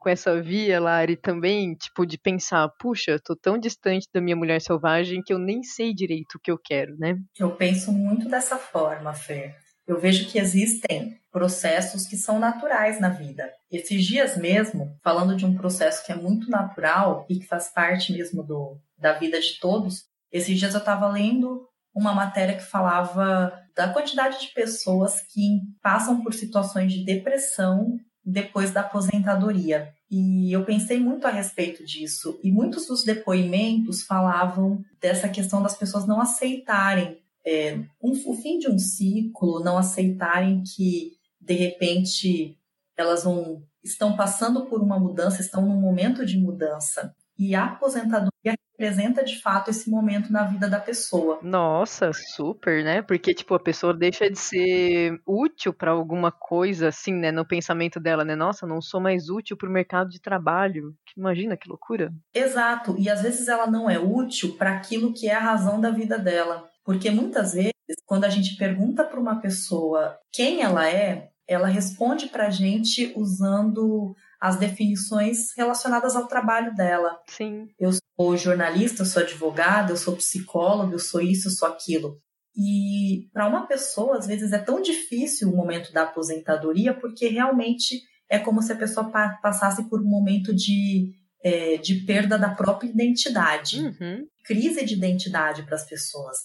[0.00, 4.60] com essa via, Lari, também, tipo, de pensar, puxa, tô tão distante da minha mulher
[4.60, 7.16] selvagem que eu nem sei direito o que eu quero, né?
[7.38, 9.54] Eu penso muito dessa forma, Fer.
[9.86, 13.52] Eu vejo que existem processos que são naturais na vida.
[13.70, 18.12] Esses dias mesmo, falando de um processo que é muito natural e que faz parte
[18.12, 23.52] mesmo do, da vida de todos, esses dias eu estava lendo uma matéria que falava
[23.74, 27.98] da quantidade de pessoas que passam por situações de depressão
[28.30, 29.92] depois da aposentadoria.
[30.10, 32.38] E eu pensei muito a respeito disso.
[32.42, 38.58] E muitos dos depoimentos falavam dessa questão das pessoas não aceitarem é, um, o fim
[38.58, 42.58] de um ciclo, não aceitarem que, de repente,
[42.96, 47.14] elas vão, estão passando por uma mudança, estão num momento de mudança.
[47.38, 51.38] E a aposentadoria representa de fato esse momento na vida da pessoa.
[51.42, 53.02] Nossa, super, né?
[53.02, 58.00] Porque tipo a pessoa deixa de ser útil para alguma coisa assim, né, no pensamento
[58.00, 58.34] dela, né?
[58.34, 60.94] Nossa, não sou mais útil para o mercado de trabalho.
[61.14, 62.10] Imagina que loucura.
[62.34, 62.96] Exato.
[62.98, 66.18] E às vezes ela não é útil para aquilo que é a razão da vida
[66.18, 66.66] dela.
[66.82, 67.74] Porque muitas vezes,
[68.06, 73.12] quando a gente pergunta para uma pessoa quem ela é, ela responde para a gente
[73.14, 77.20] usando as definições relacionadas ao trabalho dela.
[77.26, 77.68] Sim.
[77.78, 78.00] Eu sou
[78.36, 82.20] jornalista, eu sou advogada, eu sou psicóloga, eu sou isso, eu sou aquilo.
[82.56, 88.00] E para uma pessoa, às vezes, é tão difícil o momento da aposentadoria, porque realmente
[88.28, 89.10] é como se a pessoa
[89.42, 94.26] passasse por um momento de, é, de perda da própria identidade, uhum.
[94.44, 96.38] crise de identidade para as pessoas.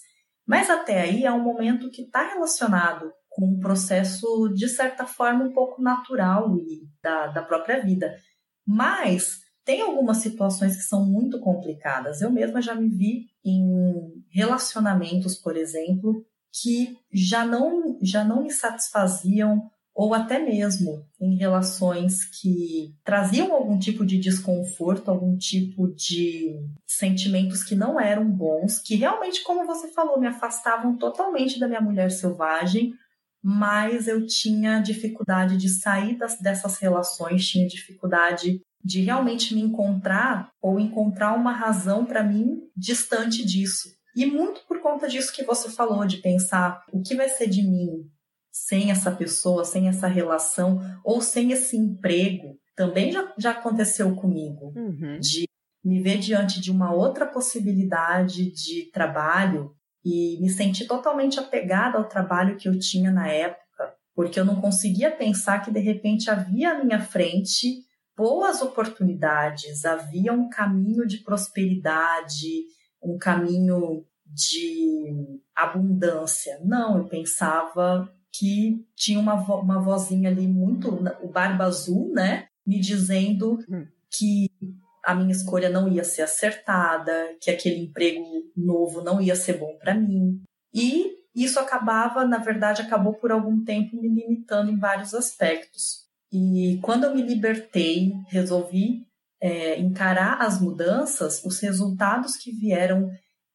[0.48, 5.44] Mas até aí é um momento que está relacionado com um processo, de certa forma,
[5.44, 8.16] um pouco natural e da, da própria vida.
[8.66, 12.22] Mas tem algumas situações que são muito complicadas.
[12.22, 16.24] Eu mesma já me vi em relacionamentos, por exemplo,
[16.54, 23.80] que já não, já não me satisfaziam ou até mesmo em relações que traziam algum
[23.80, 29.88] tipo de desconforto, algum tipo de sentimentos que não eram bons, que realmente, como você
[29.94, 32.94] falou, me afastavam totalmente da minha mulher selvagem,
[33.42, 40.52] mas eu tinha dificuldade de sair das, dessas relações, tinha dificuldade de realmente me encontrar
[40.62, 43.90] ou encontrar uma razão para mim distante disso.
[44.16, 47.64] E muito por conta disso que você falou, de pensar o que vai ser de
[47.64, 48.08] mim
[48.52, 54.72] sem essa pessoa, sem essa relação ou sem esse emprego, também já, já aconteceu comigo.
[54.76, 55.20] Uhum.
[55.20, 55.50] De
[55.84, 62.08] me ver diante de uma outra possibilidade de trabalho e me sentir totalmente apegada ao
[62.08, 66.72] trabalho que eu tinha na época, porque eu não conseguia pensar que de repente havia
[66.72, 67.84] à minha frente
[68.16, 72.66] boas oportunidades, havia um caminho de prosperidade,
[73.02, 76.60] um caminho de abundância.
[76.64, 80.90] Não, eu pensava que tinha uma, uma vozinha ali muito,
[81.22, 82.48] o Barba Azul, né?
[82.66, 83.86] Me dizendo hum.
[84.12, 84.50] que
[85.04, 88.24] a minha escolha não ia ser acertada, que aquele emprego
[88.58, 90.42] novo não ia ser bom para mim.
[90.74, 96.05] E isso acabava, na verdade, acabou por algum tempo me limitando em vários aspectos.
[96.38, 99.08] E quando eu me libertei, resolvi
[99.42, 103.10] é, encarar as mudanças, os resultados que vieram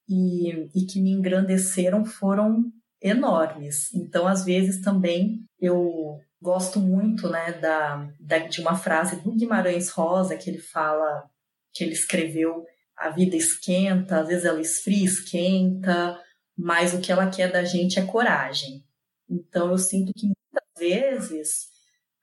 [0.09, 3.93] e, e que me engrandeceram foram enormes.
[3.93, 9.91] Então, às vezes também eu gosto muito, né, da, da, de uma frase do Guimarães
[9.91, 11.29] Rosa que ele fala,
[11.75, 12.65] que ele escreveu:
[12.97, 16.19] a vida esquenta, às vezes ela esfria, esquenta,
[16.57, 18.83] mas o que ela quer da gente é coragem.
[19.29, 21.71] Então, eu sinto que muitas vezes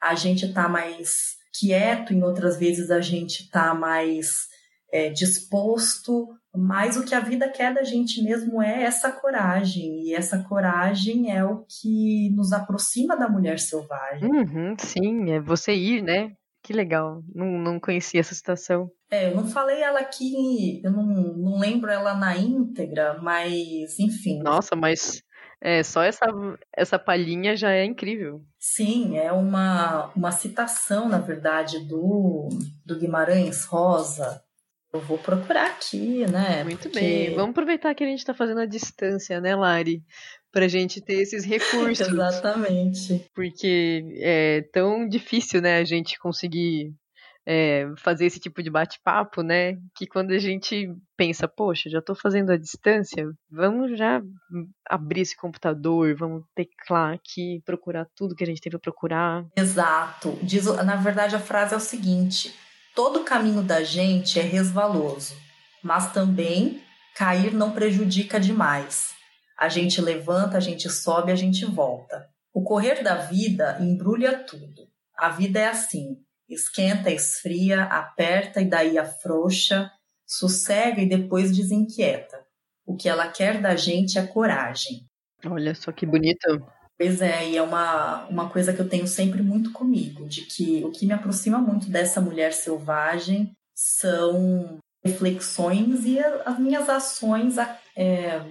[0.02, 4.48] a gente está mais quieto, em outras vezes a gente está mais
[4.91, 10.02] é, disposto mas o que a vida quer da gente mesmo é essa coragem.
[10.02, 14.28] E essa coragem é o que nos aproxima da mulher selvagem.
[14.28, 16.32] Uhum, sim, é você ir, né?
[16.64, 17.22] Que legal.
[17.34, 18.89] Não, não conhecia essa situação.
[19.12, 24.39] É, eu não falei ela aqui, eu não, não lembro ela na íntegra, mas enfim.
[24.39, 25.22] Nossa, mas
[25.62, 26.26] É, só essa,
[26.76, 28.41] essa palhinha já é incrível.
[28.60, 32.49] Sim, é uma, uma citação, na verdade, do,
[32.86, 34.43] do Guimarães Rosa.
[34.93, 36.64] Eu vou procurar aqui, né?
[36.64, 36.99] Muito porque...
[36.99, 37.36] bem.
[37.36, 40.01] Vamos aproveitar que a gente está fazendo a distância, né, Lari?
[40.51, 42.08] Pra gente ter esses recursos.
[42.08, 43.26] Exatamente.
[43.34, 46.93] Porque é tão difícil, né, a gente conseguir
[47.50, 49.78] é, fazer esse tipo de bate-papo, né?
[49.95, 54.22] Que quando a gente pensa, poxa, já estou fazendo a distância, vamos já
[54.89, 59.45] abrir esse computador, vamos teclar aqui, procurar tudo que a gente tem para procurar.
[59.56, 60.38] Exato.
[60.43, 62.54] Diz, na verdade, a frase é o seguinte:
[62.93, 65.34] todo caminho da gente é resvaloso,
[65.82, 66.82] mas também
[67.16, 69.14] cair não prejudica demais.
[69.58, 72.28] A gente levanta, a gente sobe, a gente volta.
[72.54, 74.86] O correr da vida embrulha tudo.
[75.18, 79.91] A vida é assim Esquenta, esfria, aperta e daí afrouxa,
[80.26, 82.45] sossega e depois desinquieta.
[82.86, 85.06] O que ela quer da gente é coragem.
[85.45, 86.66] Olha só que bonito.
[86.98, 90.84] Pois é, e é uma, uma coisa que eu tenho sempre muito comigo, de que
[90.84, 97.80] o que me aproxima muito dessa mulher selvagem são reflexões e as minhas ações a,
[97.95, 98.41] é,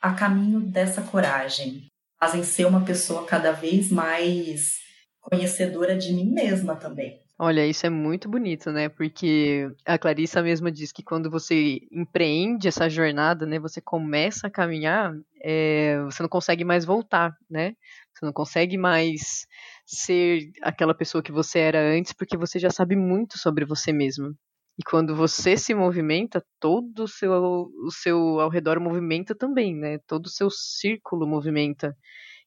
[0.00, 1.86] a caminho dessa coragem.
[2.18, 4.76] Fazem ser uma pessoa cada vez mais
[5.20, 7.25] conhecedora de mim mesma também.
[7.38, 8.88] Olha, isso é muito bonito, né?
[8.88, 13.58] Porque a Clarissa mesma diz que quando você empreende essa jornada, né?
[13.58, 15.12] Você começa a caminhar,
[15.42, 17.74] é, você não consegue mais voltar, né?
[18.14, 19.46] Você não consegue mais
[19.84, 24.34] ser aquela pessoa que você era antes, porque você já sabe muito sobre você mesmo.
[24.78, 29.98] E quando você se movimenta, todo o seu, o seu ao redor movimenta também, né?
[30.06, 31.94] Todo o seu círculo movimenta.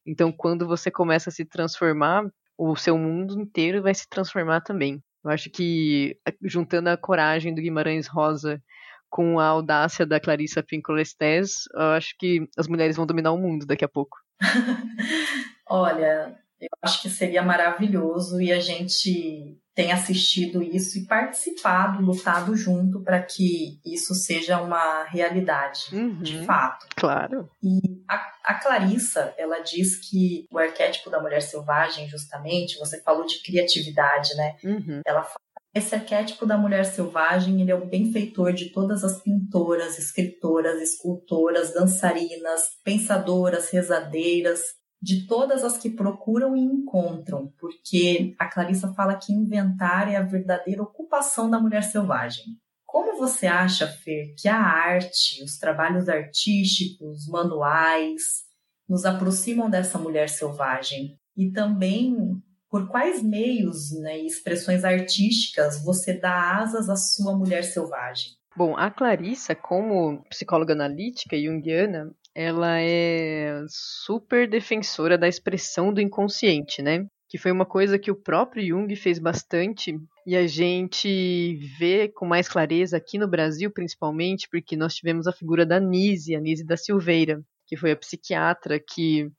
[0.06, 2.24] Então, quando você começa a se transformar,
[2.60, 5.02] o seu mundo inteiro vai se transformar também.
[5.24, 8.62] Eu acho que, juntando a coragem do Guimarães Rosa
[9.08, 13.64] com a audácia da Clarissa Pincolestes, eu acho que as mulheres vão dominar o mundo
[13.64, 14.18] daqui a pouco.
[15.66, 22.54] Olha, eu acho que seria maravilhoso e a gente tem assistido isso e participado, lutado
[22.54, 26.86] junto para que isso seja uma realidade, uhum, de fato.
[26.96, 27.48] Claro.
[27.62, 33.24] E a, a Clarissa, ela diz que o arquétipo da mulher selvagem, justamente, você falou
[33.24, 34.56] de criatividade, né?
[34.62, 35.00] Uhum.
[35.06, 35.40] Ela fala
[35.72, 41.72] esse arquétipo da mulher selvagem, ele é o benfeitor de todas as pintoras, escritoras, escultoras,
[41.72, 44.60] dançarinas, pensadoras, rezadeiras,
[45.00, 50.22] de todas as que procuram e encontram, porque a Clarissa fala que inventar é a
[50.22, 52.44] verdadeira ocupação da mulher selvagem.
[52.84, 58.44] Como você acha, Fer, que a arte, os trabalhos artísticos, manuais,
[58.88, 61.16] nos aproximam dessa mulher selvagem?
[61.36, 67.64] E também por quais meios né, e expressões artísticas você dá asas à sua mulher
[67.64, 68.32] selvagem?
[68.56, 76.80] Bom, a Clarissa, como psicóloga analítica junguiana, ela é super defensora da expressão do inconsciente,
[76.80, 77.06] né?
[77.28, 82.24] Que foi uma coisa que o próprio Jung fez bastante e a gente vê com
[82.24, 86.64] mais clareza aqui no Brasil, principalmente, porque nós tivemos a figura da Nise, a Nise
[86.64, 89.30] da Silveira, que foi a psiquiatra que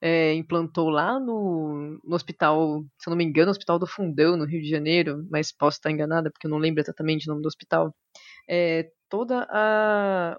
[0.00, 4.36] é, implantou lá no, no hospital, se eu não me engano, no Hospital do Fundão,
[4.36, 7.42] no Rio de Janeiro, mas posso estar enganada porque eu não lembro exatamente o nome
[7.42, 7.94] do hospital,
[8.48, 9.46] é, toda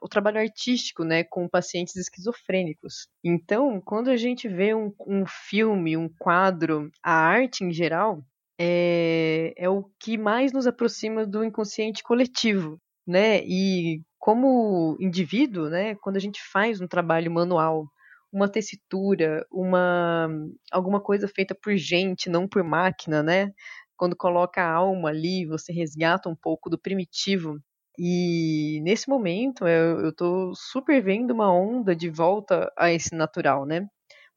[0.01, 3.07] o trabalho artístico, né, com pacientes esquizofrênicos.
[3.23, 8.23] Então, quando a gente vê um, um filme, um quadro, a arte em geral,
[8.59, 13.41] é, é o que mais nos aproxima do inconsciente coletivo, né?
[13.45, 17.87] E como indivíduo, né, quando a gente faz um trabalho manual,
[18.31, 20.27] uma tessitura, uma
[20.71, 23.51] alguma coisa feita por gente, não por máquina, né?
[23.95, 27.59] Quando coloca a alma ali, você resgata um pouco do primitivo
[27.97, 33.87] e nesse momento eu, estou super vendo uma onda de volta a esse natural, né?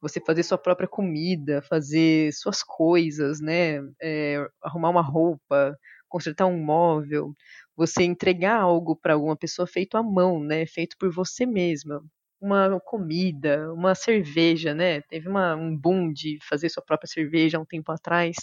[0.00, 3.80] Você fazer sua própria comida, fazer suas coisas, né?
[4.02, 5.76] É, arrumar uma roupa,
[6.08, 7.34] consertar um móvel,
[7.76, 10.66] você entregar algo para alguma pessoa feito à mão, né?
[10.66, 12.02] Feito por você mesma.
[12.40, 15.02] Uma comida, uma cerveja, né?
[15.02, 18.36] Teve uma, um boom de fazer sua própria cerveja há um tempo atrás.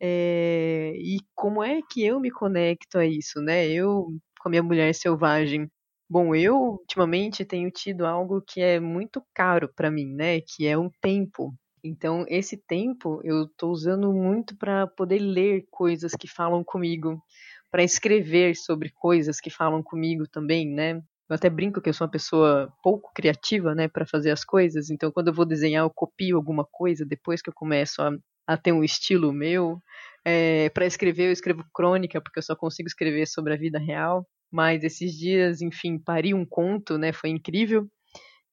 [0.00, 3.68] É, e como é que eu me conecto a isso, né?
[3.68, 4.08] Eu
[4.40, 5.70] com a minha mulher selvagem?
[6.08, 10.40] Bom, eu ultimamente tenho tido algo que é muito caro para mim, né?
[10.40, 11.54] Que é um tempo.
[11.84, 17.22] Então, esse tempo eu estou usando muito para poder ler coisas que falam comigo,
[17.70, 20.94] para escrever sobre coisas que falam comigo também, né?
[21.28, 24.90] Eu até brinco que eu sou uma pessoa pouco criativa, né, para fazer as coisas.
[24.90, 28.10] Então, quando eu vou desenhar, eu copio alguma coisa depois que eu começo a,
[28.48, 29.80] a ter um estilo meu.
[30.24, 34.26] É, para escrever, eu escrevo crônica, porque eu só consigo escrever sobre a vida real.
[34.50, 37.12] Mas esses dias, enfim, pari um conto, né?
[37.12, 37.88] Foi incrível.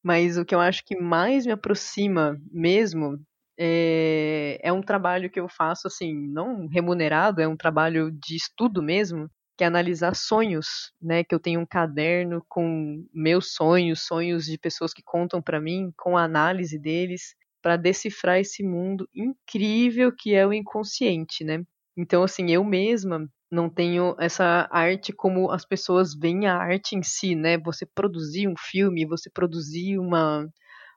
[0.04, 3.20] Mas o que eu acho que mais me aproxima mesmo
[3.60, 8.82] é, é um trabalho que eu faço, assim, não remunerado, é um trabalho de estudo
[8.84, 10.68] mesmo, que é analisar sonhos,
[11.02, 11.24] né?
[11.24, 15.92] Que eu tenho um caderno com meus sonhos, sonhos de pessoas que contam para mim,
[15.98, 17.36] com a análise deles,
[17.68, 21.66] para decifrar esse mundo incrível que é o inconsciente, né?
[21.98, 27.04] Então, assim, eu mesma não tenho essa arte como as pessoas veem a arte em
[27.04, 27.58] si, né?
[27.58, 30.48] Você produzir um filme, você produzir uma,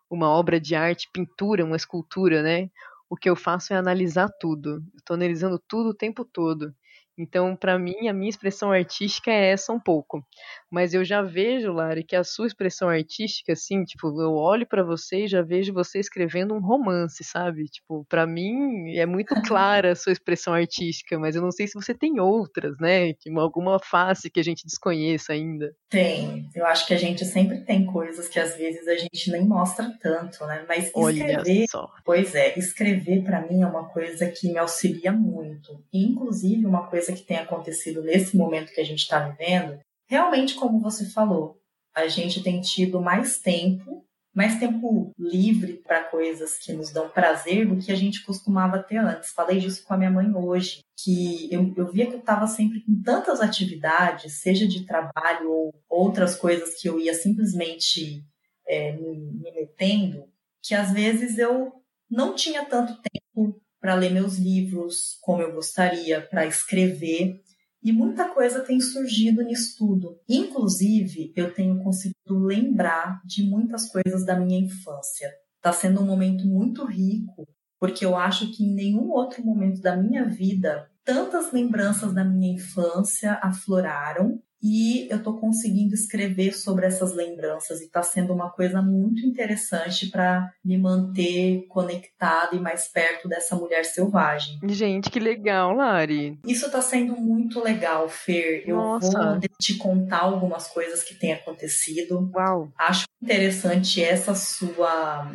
[0.09, 2.71] uma obra de arte, pintura, uma escultura, né?
[3.09, 4.81] O que eu faço é analisar tudo.
[4.97, 6.73] Estou analisando tudo o tempo todo.
[7.21, 10.25] Então, para mim, a minha expressão artística é essa um pouco.
[10.71, 14.83] Mas eu já vejo, Lari, que a sua expressão artística, assim, tipo, eu olho para
[14.83, 17.65] você e já vejo você escrevendo um romance, sabe?
[17.65, 21.75] Tipo, para mim é muito clara a sua expressão artística, mas eu não sei se
[21.75, 23.13] você tem outras, né?
[23.37, 25.75] Alguma face que a gente desconheça ainda.
[25.91, 26.49] Tem.
[26.55, 29.93] Eu acho que a gente sempre tem coisas que às vezes a gente nem mostra
[30.01, 30.65] tanto, né?
[30.67, 31.91] Mas escrever, Olha só.
[32.05, 35.83] pois é, escrever para mim é uma coisa que me auxilia muito.
[35.93, 39.81] E, inclusive, uma coisa coisa que tem acontecido nesse momento que a gente está vivendo,
[40.09, 41.61] realmente, como você falou,
[41.95, 47.67] a gente tem tido mais tempo, mais tempo livre para coisas que nos dão prazer
[47.67, 49.33] do que a gente costumava ter antes.
[49.33, 52.81] Falei disso com a minha mãe hoje, que eu, eu via que eu estava sempre
[52.85, 58.25] com tantas atividades, seja de trabalho ou outras coisas que eu ia simplesmente
[58.67, 60.29] é, me, me metendo,
[60.63, 61.73] que às vezes eu
[62.09, 67.41] não tinha tanto tempo para ler meus livros como eu gostaria, para escrever.
[67.83, 70.21] E muita coisa tem surgido nisso tudo.
[70.29, 75.31] Inclusive, eu tenho conseguido lembrar de muitas coisas da minha infância.
[75.57, 79.97] Está sendo um momento muito rico, porque eu acho que em nenhum outro momento da
[79.97, 87.15] minha vida tantas lembranças da minha infância afloraram e eu estou conseguindo escrever sobre essas
[87.15, 93.29] lembranças e está sendo uma coisa muito interessante para me manter conectada e mais perto
[93.29, 94.59] dessa mulher selvagem.
[94.65, 96.39] Gente, que legal, Lari.
[96.47, 98.65] Isso está sendo muito legal, Fer.
[98.67, 99.11] Eu Nossa.
[99.11, 102.31] vou te contar algumas coisas que têm acontecido.
[102.35, 102.71] Uau.
[102.79, 105.33] Acho interessante essa sua.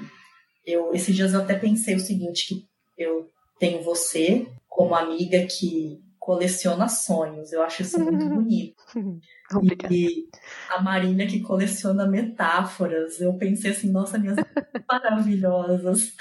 [0.66, 2.66] Eu esses dias eu até pensei o seguinte que
[2.98, 7.54] eu tenho você como amiga que coleciona sonhos.
[7.54, 8.84] Eu acho isso muito bonito.
[9.54, 9.94] Obrigada.
[9.94, 10.28] E
[10.72, 13.22] a Marina que coleciona metáforas.
[13.22, 14.36] Eu pensei assim, nossa, minhas
[14.92, 16.16] maravilhosas.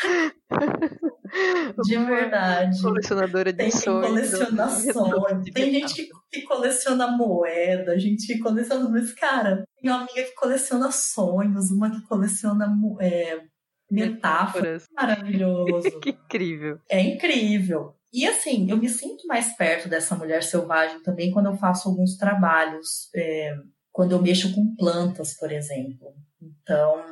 [1.86, 2.82] De verdade.
[2.82, 4.08] Colecionadora de Tem sonhos.
[4.08, 5.50] coleciona sonhos.
[5.54, 8.86] Tem gente que, que, coleciona moeda, gente que coleciona.
[8.90, 13.40] Mas, cara, tem uma amiga que coleciona sonhos, uma que coleciona é,
[13.90, 14.84] metáforas.
[14.94, 15.98] Maravilhoso.
[16.00, 16.78] que incrível.
[16.90, 17.94] É incrível.
[18.14, 22.16] E assim, eu me sinto mais perto dessa mulher selvagem também quando eu faço alguns
[22.16, 23.56] trabalhos, é,
[23.90, 26.14] quando eu mexo com plantas, por exemplo.
[26.40, 27.02] Então,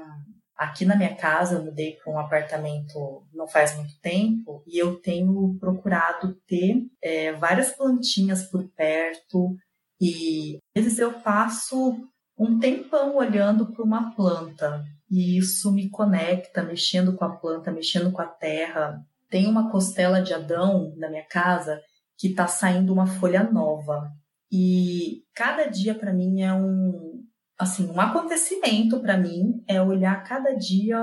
[0.56, 5.00] aqui na minha casa, eu mudei para um apartamento não faz muito tempo e eu
[5.00, 9.56] tenho procurado ter é, várias plantinhas por perto
[10.00, 11.96] e às vezes eu passo
[12.38, 18.12] um tempão olhando para uma planta e isso me conecta, mexendo com a planta, mexendo
[18.12, 21.80] com a terra, tem uma costela de Adão na minha casa
[22.18, 24.10] que está saindo uma folha nova.
[24.52, 27.24] E cada dia para mim é um
[27.58, 30.98] assim, um acontecimento para mim é olhar cada dia,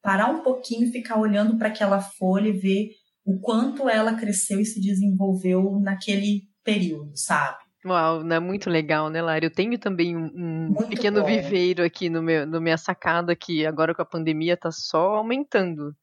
[0.00, 2.90] parar um pouquinho e ficar olhando para aquela folha e ver
[3.24, 7.58] o quanto ela cresceu e se desenvolveu naquele período, sabe?
[7.84, 9.44] Uau, não é muito legal, né, Lara?
[9.44, 11.26] Eu tenho também um, um pequeno bom.
[11.26, 15.94] viveiro aqui no meu, no minha sacada que agora com a pandemia tá só aumentando.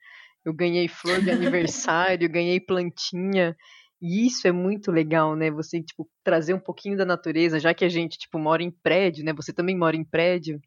[0.44, 3.56] Eu ganhei flor de aniversário, ganhei plantinha.
[4.02, 5.52] E isso é muito legal, né?
[5.52, 9.24] Você, tipo, trazer um pouquinho da natureza, já que a gente, tipo, mora em prédio,
[9.24, 9.32] né?
[9.34, 10.60] Você também mora em prédio,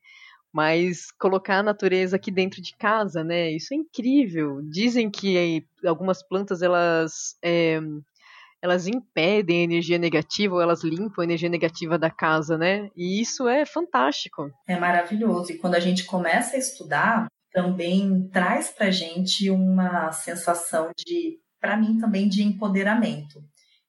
[0.53, 3.51] mas colocar a natureza aqui dentro de casa, né?
[3.51, 4.61] Isso é incrível.
[4.63, 7.37] Dizem que algumas plantas, elas...
[7.43, 7.81] É,
[8.63, 12.89] elas impedem a energia negativa ou elas limpam a energia negativa da casa, né?
[12.97, 14.51] E isso é fantástico.
[14.67, 15.53] É maravilhoso.
[15.53, 21.77] E quando a gente começa a estudar, também traz para gente uma sensação de, para
[21.77, 23.41] mim também, de empoderamento.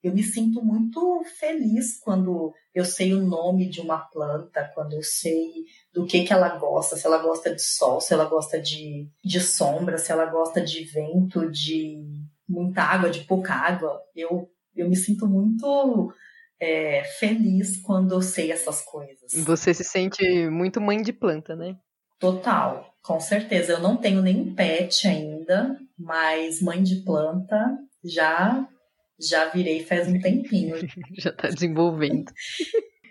[0.04, 5.02] Eu me sinto muito feliz quando eu sei o nome de uma planta, quando eu
[5.02, 9.10] sei do que, que ela gosta, se ela gosta de sol, se ela gosta de,
[9.24, 12.04] de sombra, se ela gosta de vento, de
[12.48, 14.00] muita água, de pouca água.
[14.16, 16.14] Eu, eu me sinto muito
[16.60, 19.34] é, feliz quando eu sei essas coisas.
[19.44, 21.76] Você se sente muito mãe de planta, né?
[22.20, 23.74] Total, com certeza.
[23.74, 28.68] Eu não tenho nenhum pet ainda, mas mãe de planta já
[29.18, 30.76] já virei faz um tempinho.
[31.18, 32.32] já está desenvolvendo.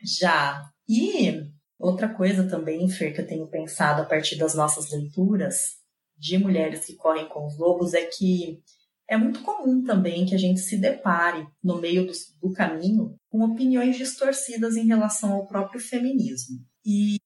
[0.03, 0.63] já.
[0.87, 5.77] E Outra coisa também, Fer, que eu tenho pensado a partir das nossas leituras
[6.17, 8.63] de mulheres que correm com os lobos é que
[9.07, 13.45] é muito comum também que a gente se depare no meio do, do caminho com
[13.45, 16.59] opiniões distorcidas em relação ao próprio feminismo.
[16.85, 17.19] E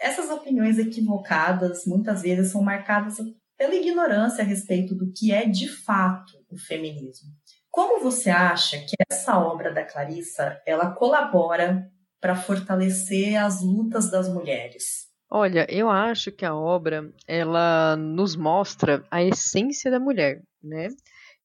[0.00, 3.16] essas opiniões equivocadas muitas vezes são marcadas
[3.56, 7.30] pela ignorância a respeito do que é de fato o feminismo.
[7.70, 11.90] Como você acha que essa obra da Clarissa ela colabora
[12.20, 15.08] para fortalecer as lutas das mulheres?
[15.30, 20.88] Olha, eu acho que a obra ela nos mostra a essência da mulher, né?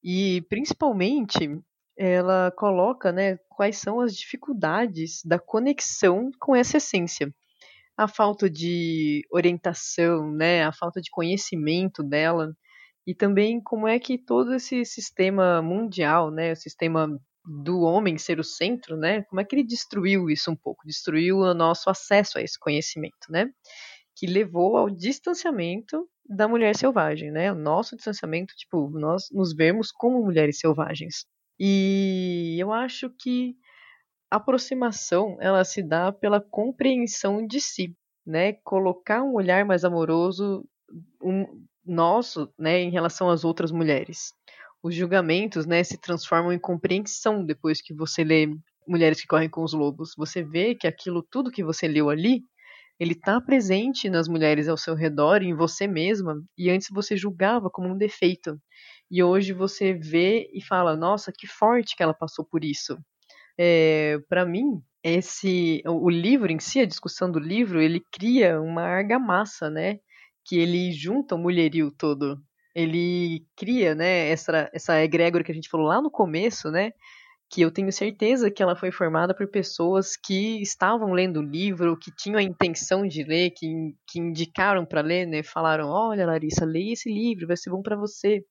[0.04, 1.60] E principalmente
[1.98, 7.34] ela coloca, né, quais são as dificuldades da conexão com essa essência.
[8.00, 12.56] A falta de orientação, né, a falta de conhecimento dela
[13.06, 17.10] e também como é que todo esse sistema mundial, né, o sistema
[17.64, 21.40] do homem ser o centro, né, como é que ele destruiu isso um pouco, destruiu
[21.40, 23.50] o nosso acesso a esse conhecimento, né,
[24.16, 27.52] que levou ao distanciamento da mulher selvagem, né?
[27.52, 31.26] O nosso distanciamento, tipo, nós nos vemos como mulheres selvagens.
[31.60, 33.56] E eu acho que
[34.30, 38.54] aproximação, ela se dá pela compreensão de si, né?
[38.64, 40.66] Colocar um olhar mais amoroso
[41.22, 41.46] um,
[41.86, 44.34] nosso, né, em relação às outras mulheres.
[44.82, 48.48] Os julgamentos, né, se transformam em compreensão depois que você lê
[48.88, 50.14] Mulheres que Correm com os Lobos.
[50.18, 52.44] Você vê que aquilo tudo que você leu ali
[53.00, 57.70] ele está presente nas mulheres ao seu redor, em você mesma, e antes você julgava
[57.70, 58.60] como um defeito.
[59.10, 62.98] E hoje você vê e fala: nossa, que forte que ela passou por isso.
[63.62, 68.84] É, Para mim, esse o livro em si, a discussão do livro, ele cria uma
[68.84, 70.00] argamassa, né?
[70.46, 72.42] Que ele junta o mulherio todo.
[72.74, 74.30] Ele cria, né?
[74.30, 76.94] Essa, essa egrégora que a gente falou lá no começo, né?
[77.50, 81.98] que eu tenho certeza que ela foi formada por pessoas que estavam lendo o livro,
[81.98, 85.42] que tinham a intenção de ler, que, que indicaram para ler, né?
[85.44, 88.44] Falaram: Olha, Larissa, leia esse livro, vai ser bom para você.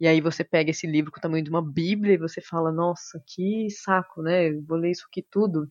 [0.00, 2.72] E aí você pega esse livro com o tamanho de uma Bíblia e você fala:
[2.72, 4.52] Nossa, que saco, né?
[4.66, 5.68] Vou ler isso aqui tudo.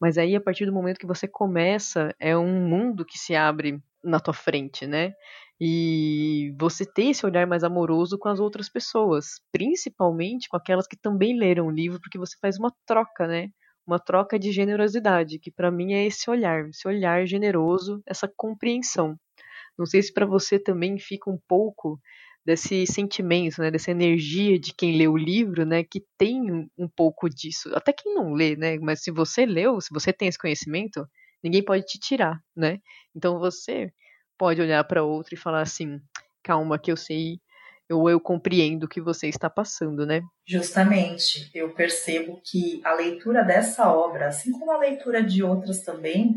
[0.00, 3.80] Mas aí, a partir do momento que você começa, é um mundo que se abre
[4.02, 5.14] na tua frente, né?
[5.60, 10.96] E você ter esse olhar mais amoroso com as outras pessoas, principalmente com aquelas que
[10.96, 13.48] também leram o livro, porque você faz uma troca, né?
[13.86, 19.16] Uma troca de generosidade, que para mim é esse olhar, esse olhar generoso, essa compreensão.
[19.78, 22.00] Não sei se para você também fica um pouco
[22.44, 27.28] desse sentimento, né, dessa energia de quem lê o livro, né, que tem um, pouco
[27.28, 27.70] disso.
[27.74, 31.08] Até quem não lê, né, mas se você leu, se você tem esse conhecimento,
[31.42, 32.78] ninguém pode te tirar, né?
[33.14, 33.90] Então você
[34.36, 36.00] pode olhar para outro e falar assim:
[36.42, 37.38] calma, que eu sei,
[37.90, 40.22] ou eu compreendo o que você está passando, né?
[40.46, 46.34] Justamente, eu percebo que a leitura dessa obra, assim como a leitura de outras também,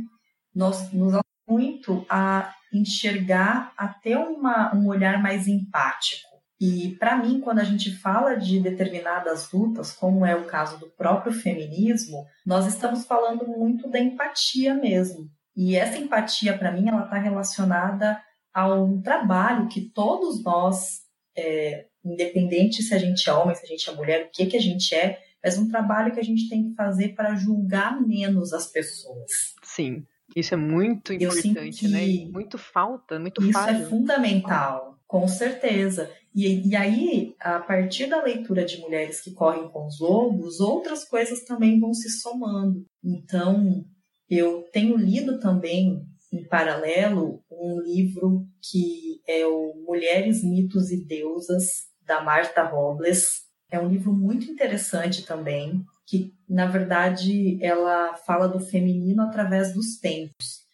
[0.54, 6.28] nos, nos muito a enxergar até uma, um olhar mais empático.
[6.60, 10.88] E para mim, quando a gente fala de determinadas lutas, como é o caso do
[10.88, 15.30] próprio feminismo, nós estamos falando muito da empatia mesmo.
[15.56, 18.20] E essa empatia, para mim, ela está relacionada
[18.54, 21.02] a um trabalho que todos nós,
[21.38, 24.58] é, independente se a gente é homem, se a gente é mulher, o que, que
[24.58, 28.52] a gente é, mas um trabalho que a gente tem que fazer para julgar menos
[28.52, 29.32] as pessoas.
[29.64, 30.06] Sim,
[30.40, 32.06] isso é muito importante, né?
[32.32, 33.84] Muito falta, muito Isso falho.
[33.84, 36.12] é fundamental, com certeza.
[36.36, 41.04] E, e aí, a partir da leitura de mulheres que correm com os lobos, outras
[41.04, 42.86] coisas também vão se somando.
[43.04, 43.84] Então,
[44.30, 51.88] eu tenho lido também, em paralelo, um livro que é o Mulheres, Mitos e Deusas,
[52.06, 53.48] da Martha Robles.
[53.72, 59.98] É um livro muito interessante também, que, na verdade, ela fala do feminino através dos
[60.00, 60.66] tempos.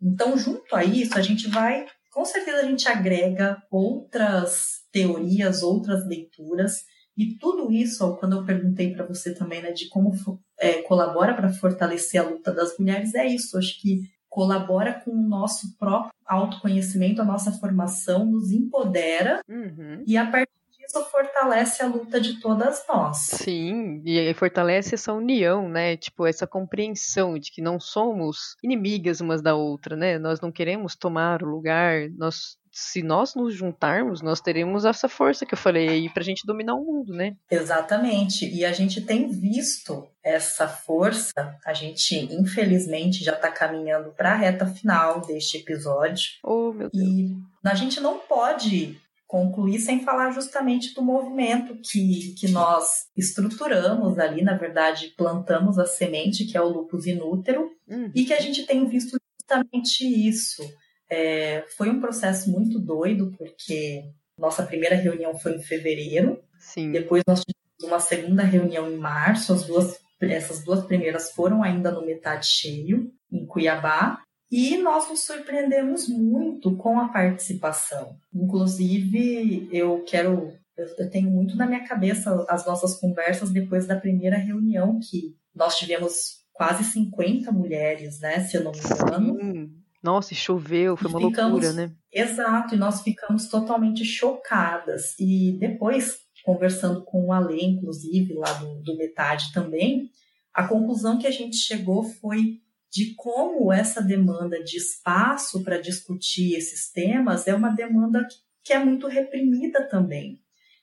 [0.00, 6.06] Então, junto a isso, a gente vai, com certeza, a gente agrega outras teorias, outras
[6.06, 6.84] leituras,
[7.16, 10.12] e tudo isso, quando eu perguntei para você também, né, de como
[10.58, 13.58] é, colabora para fortalecer a luta das mulheres, é isso.
[13.58, 20.02] Acho que colabora com o nosso próprio autoconhecimento, a nossa formação, nos empodera uhum.
[20.06, 23.18] e a partir disso fortalece a luta de todas nós.
[23.18, 25.96] Sim, e fortalece essa união, né?
[25.96, 30.18] Tipo, essa compreensão de que não somos inimigas umas da outra, né?
[30.18, 35.44] Nós não queremos tomar o lugar, nós se nós nos juntarmos, nós teremos essa força
[35.44, 37.36] que eu falei aí pra gente dominar o mundo, né?
[37.50, 38.48] Exatamente.
[38.48, 44.36] E a gente tem visto essa força, a gente infelizmente já tá caminhando para a
[44.36, 46.30] reta final deste episódio.
[46.42, 47.06] Oh, meu Deus.
[47.06, 48.98] E a gente não pode
[49.32, 55.86] concluir sem falar justamente do movimento que, que nós estruturamos ali, na verdade, plantamos a
[55.86, 58.12] semente, que é o lupus inútero, uhum.
[58.14, 60.62] e que a gente tem visto Justamente isso.
[61.10, 64.04] É, foi um processo muito doido, porque
[64.38, 66.42] nossa primeira reunião foi em fevereiro.
[66.58, 66.92] Sim.
[66.92, 69.52] Depois nós tivemos uma segunda reunião em março.
[69.52, 74.22] As duas, essas duas primeiras foram ainda no metade cheio, em Cuiabá.
[74.52, 78.18] E nós nos surpreendemos muito com a participação.
[78.34, 80.52] Inclusive, eu quero.
[80.76, 85.78] Eu tenho muito na minha cabeça as nossas conversas depois da primeira reunião, que nós
[85.78, 88.40] tivemos quase 50 mulheres, né?
[88.40, 89.40] Se eu não me engano.
[89.40, 89.70] Sim.
[90.02, 91.92] Nossa, choveu, foi uma ficamos, loucura, né?
[92.12, 95.14] Exato, e nós ficamos totalmente chocadas.
[95.18, 100.10] E depois, conversando com o Ale, inclusive, lá do, do Metade também,
[100.52, 102.60] a conclusão que a gente chegou foi
[102.92, 108.26] de como essa demanda de espaço para discutir esses temas é uma demanda
[108.62, 110.38] que é muito reprimida também.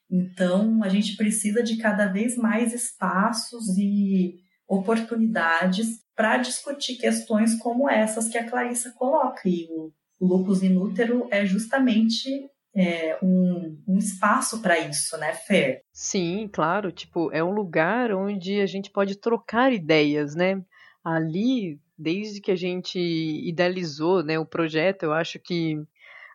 [0.10, 7.88] Então, a gente precisa de cada vez mais espaços e oportunidades para discutir questões como
[7.88, 9.48] essas que a Clarissa coloca.
[9.48, 15.84] E o lupus inútero é justamente é, um, um, espaço para isso, né, Fer?
[15.94, 16.92] Sim, claro.
[16.92, 20.60] Tipo, é um lugar onde a gente pode trocar ideias, né?
[21.04, 25.76] Ali desde que a gente idealizou né, o projeto, eu acho que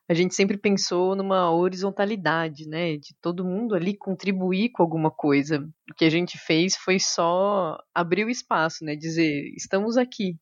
[0.06, 5.66] a gente sempre pensou numa horizontalidade, né, de todo mundo ali contribuir com alguma coisa.
[5.90, 10.36] O que a gente fez foi só abrir o espaço, né, dizer, estamos aqui,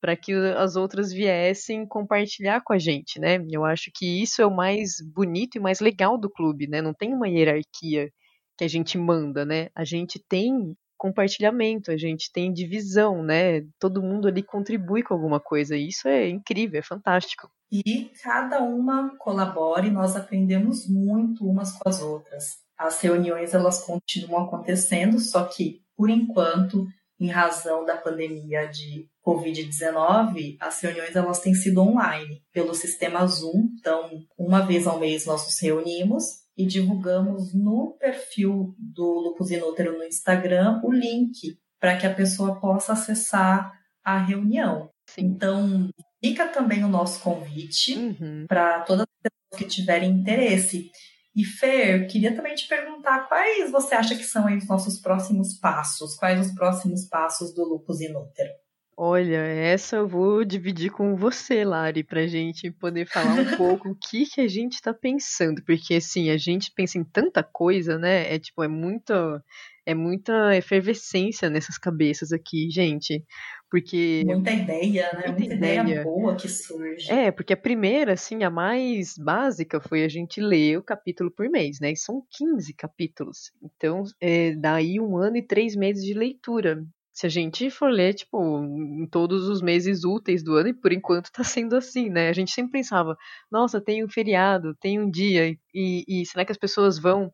[0.00, 3.38] para que as outras viessem compartilhar com a gente, né?
[3.50, 6.82] Eu acho que isso é o mais bonito e mais legal do clube, né?
[6.82, 8.10] Não tem uma hierarquia
[8.58, 9.70] que a gente manda, né?
[9.74, 13.62] A gente tem compartilhamento, a gente tem divisão, né?
[13.78, 15.76] Todo mundo ali contribui com alguma coisa.
[15.76, 17.50] E isso é incrível, é fantástico.
[17.70, 22.58] E cada uma colabora e nós aprendemos muito umas com as outras.
[22.78, 26.86] As reuniões elas continuam acontecendo, só que por enquanto,
[27.18, 33.68] em razão da pandemia de COVID-19, as reuniões elas têm sido online pelo sistema Zoom.
[33.78, 39.98] Então, uma vez ao mês nós nos reunimos e divulgamos no perfil do Lupus Inútero
[39.98, 44.90] no Instagram o link para que a pessoa possa acessar a reunião.
[45.06, 45.22] Sim.
[45.26, 45.88] Então,
[46.22, 48.46] fica também o nosso convite uhum.
[48.48, 50.90] para todas as pessoas que tiverem interesse.
[51.36, 56.14] E Fer, queria também te perguntar quais você acha que são os nossos próximos passos?
[56.14, 58.50] Quais os próximos passos do Lupus Inútero?
[58.96, 63.94] Olha, essa eu vou dividir com você, Lari, pra gente poder falar um pouco o
[63.94, 68.32] que, que a gente tá pensando, porque assim, a gente pensa em tanta coisa, né?
[68.32, 69.42] É tipo, é muita
[69.86, 73.22] é muita efervescência nessas cabeças aqui, gente.
[73.70, 74.22] Porque.
[74.24, 75.26] Muita ideia, né?
[75.26, 75.80] Muita, muita ideia.
[75.80, 76.02] ideia.
[76.04, 77.10] boa que surge.
[77.10, 81.48] É, porque a primeira, assim, a mais básica foi a gente ler o capítulo por
[81.50, 81.92] mês, né?
[81.92, 83.52] E são 15 capítulos.
[83.62, 86.82] Então, é, daí um ano e três meses de leitura
[87.14, 90.92] se a gente for ler, tipo, em todos os meses úteis do ano, e por
[90.92, 92.28] enquanto tá sendo assim, né?
[92.28, 93.16] A gente sempre pensava,
[93.50, 97.32] nossa, tem um feriado, tem um dia, e, e será que as pessoas vão?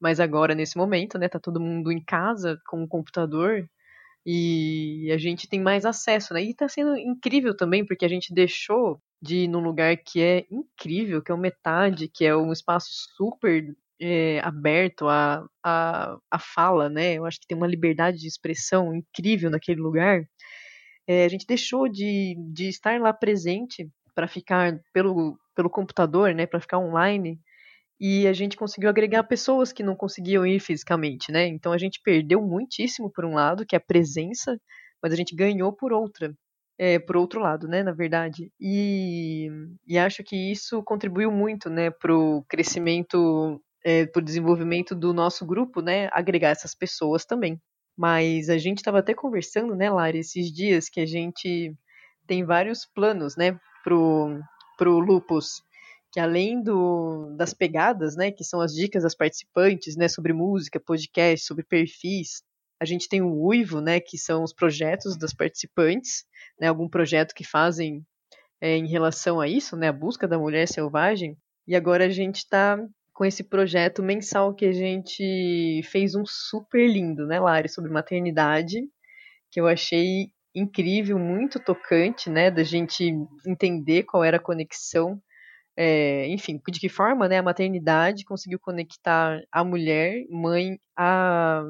[0.00, 3.68] Mas agora, nesse momento, né, tá todo mundo em casa com o computador,
[4.26, 6.42] e a gente tem mais acesso, né?
[6.42, 10.46] E tá sendo incrível também, porque a gente deixou de ir num lugar que é
[10.50, 16.38] incrível, que é o Metade, que é um espaço super é, aberto à, à, à
[16.38, 17.14] fala, né?
[17.14, 20.24] Eu acho que tem uma liberdade de expressão incrível naquele lugar.
[21.06, 26.46] É, a gente deixou de, de estar lá presente para ficar pelo, pelo computador, né?
[26.46, 27.38] Para ficar online.
[28.00, 31.46] E a gente conseguiu agregar pessoas que não conseguiam ir fisicamente, né?
[31.46, 34.58] Então a gente perdeu muitíssimo por um lado, que é a presença,
[35.00, 36.34] mas a gente ganhou por outra,
[36.76, 38.50] é, por outro lado, né, na verdade.
[38.60, 39.48] E,
[39.86, 45.44] e acho que isso contribuiu muito, né, para o crescimento é, por desenvolvimento do nosso
[45.44, 47.60] grupo, né, agregar essas pessoas também.
[47.96, 51.74] Mas a gente estava até conversando, né, Lari, esses dias que a gente
[52.26, 54.40] tem vários planos, né, pro,
[54.78, 55.62] pro Lupus,
[56.12, 60.78] que além do, das pegadas, né, que são as dicas das participantes, né, sobre música,
[60.78, 62.42] podcast, sobre perfis,
[62.80, 66.24] a gente tem o Uivo, né, que são os projetos das participantes,
[66.60, 68.04] né, algum projeto que fazem
[68.60, 72.38] é, em relação a isso, né, a busca da mulher selvagem, e agora a gente
[72.38, 72.78] está
[73.12, 78.80] com esse projeto mensal que a gente fez um super lindo, né, Lari, sobre maternidade,
[79.50, 83.14] que eu achei incrível, muito tocante, né, da gente
[83.46, 85.20] entender qual era a conexão,
[85.76, 91.62] é, enfim, de que forma, né, a maternidade conseguiu conectar a mulher, mãe, a,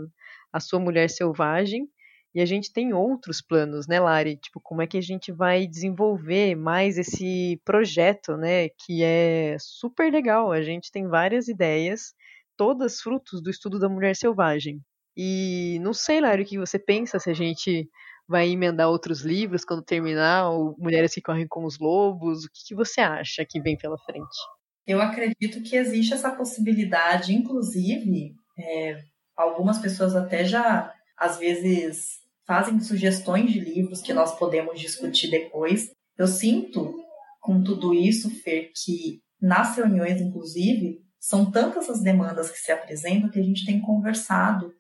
[0.53, 1.89] a sua mulher selvagem,
[2.35, 4.37] e a gente tem outros planos, né, Lari?
[4.37, 8.69] Tipo, como é que a gente vai desenvolver mais esse projeto, né?
[8.71, 10.51] Que é super legal.
[10.51, 12.15] A gente tem várias ideias,
[12.57, 14.81] todas frutos do estudo da mulher selvagem.
[15.17, 17.87] E não sei, Lari, o que você pensa se a gente
[18.27, 22.45] vai emendar outros livros quando terminar, ou Mulheres que Correm com os Lobos?
[22.45, 24.39] O que, que você acha que vem pela frente?
[24.87, 29.03] Eu acredito que existe essa possibilidade, inclusive, é,
[29.37, 32.22] algumas pessoas até já, às vezes,
[32.53, 35.91] fazem sugestões de livros que nós podemos discutir depois.
[36.19, 37.03] Eu sinto,
[37.41, 43.31] com tudo isso, Fer, que nas reuniões, inclusive, são tantas as demandas que se apresentam
[43.31, 44.71] que a gente tem conversado,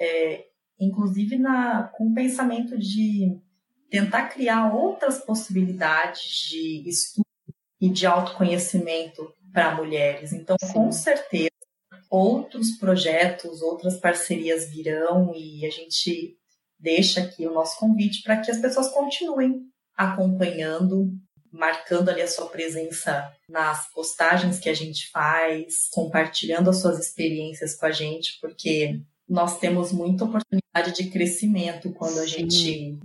[0.00, 0.44] é,
[0.80, 3.38] inclusive na, com o pensamento de
[3.88, 7.24] tentar criar outras possibilidades de estudo
[7.80, 10.32] e de autoconhecimento para mulheres.
[10.32, 10.72] Então, Sim.
[10.72, 11.50] com certeza,
[12.10, 16.39] outros projetos, outras parcerias virão e a gente
[16.80, 19.62] deixa aqui o nosso convite para que as pessoas continuem
[19.96, 21.12] acompanhando,
[21.52, 27.74] marcando ali a sua presença nas postagens que a gente faz, compartilhando as suas experiências
[27.74, 32.20] com a gente, porque nós temos muita oportunidade de crescimento quando Sim.
[32.20, 32.98] a gente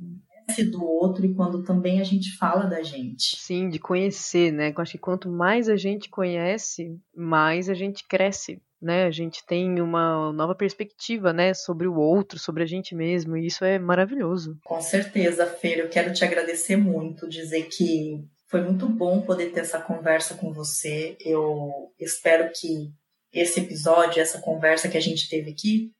[0.45, 3.35] conhece do outro e quando também a gente fala da gente.
[3.37, 4.71] Sim, de conhecer, né?
[4.75, 9.05] Eu acho que quanto mais a gente conhece, mais a gente cresce, né?
[9.05, 13.47] A gente tem uma nova perspectiva, né, sobre o outro, sobre a gente mesmo, e
[13.47, 14.57] isso é maravilhoso.
[14.65, 19.61] Com certeza, Fer, eu quero te agradecer muito, dizer que foi muito bom poder ter
[19.61, 21.17] essa conversa com você.
[21.19, 22.91] Eu espero que
[23.33, 25.91] esse episódio, essa conversa que a gente teve aqui,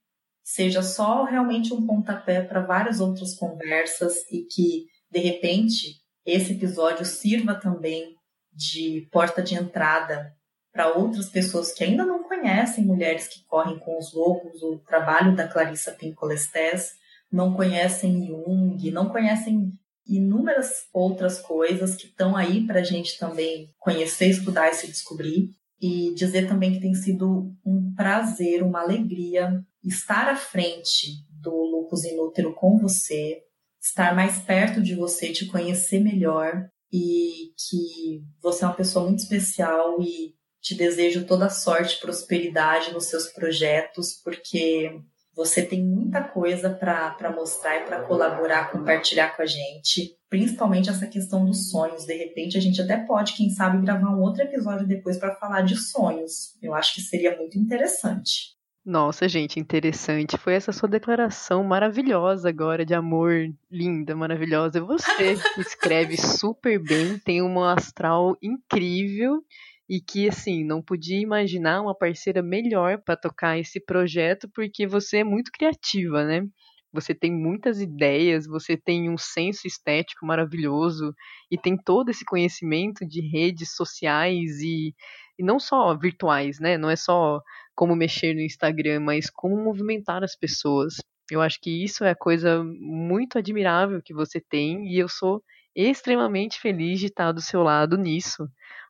[0.44, 7.04] seja só realmente um pontapé para várias outras conversas e que, de repente, esse episódio
[7.04, 8.16] sirva também
[8.54, 10.34] de porta de entrada
[10.72, 15.36] para outras pessoas que ainda não conhecem Mulheres que Correm com os Lobos, o trabalho
[15.36, 16.94] da Clarissa Pincolestes,
[17.32, 19.74] não conhecem Jung, não conhecem
[20.08, 25.50] inúmeras outras coisas que estão aí para a gente também conhecer, estudar e se descobrir.
[25.82, 32.06] E dizer também que tem sido um prazer, uma alegria estar à frente do Lupus
[32.06, 33.44] Inútero com você,
[33.82, 39.20] estar mais perto de você, te conhecer melhor e que você é uma pessoa muito
[39.20, 40.35] especial e
[40.66, 45.00] te desejo toda sorte, prosperidade nos seus projetos, porque
[45.36, 51.06] você tem muita coisa para mostrar e para colaborar, compartilhar com a gente, principalmente essa
[51.06, 52.06] questão dos sonhos.
[52.06, 55.62] De repente, a gente até pode, quem sabe, gravar um outro episódio depois para falar
[55.62, 56.58] de sonhos.
[56.60, 58.56] Eu acho que seria muito interessante.
[58.84, 60.36] Nossa, gente, interessante.
[60.36, 64.82] Foi essa sua declaração maravilhosa agora de amor, linda, maravilhosa.
[64.82, 69.44] Você escreve super bem, tem uma astral incrível
[69.90, 75.18] e que assim não podia imaginar uma parceira melhor para tocar esse projeto porque você
[75.18, 76.48] é muito criativa, né?
[76.96, 81.14] Você tem muitas ideias, você tem um senso estético maravilhoso
[81.52, 84.96] e tem todo esse conhecimento de redes sociais e,
[85.38, 86.78] e não só virtuais, né?
[86.78, 87.42] Não é só
[87.76, 90.96] como mexer no Instagram, mas como movimentar as pessoas.
[91.30, 95.44] Eu acho que isso é coisa muito admirável que você tem e eu sou
[95.76, 98.48] extremamente feliz de estar do seu lado nisso,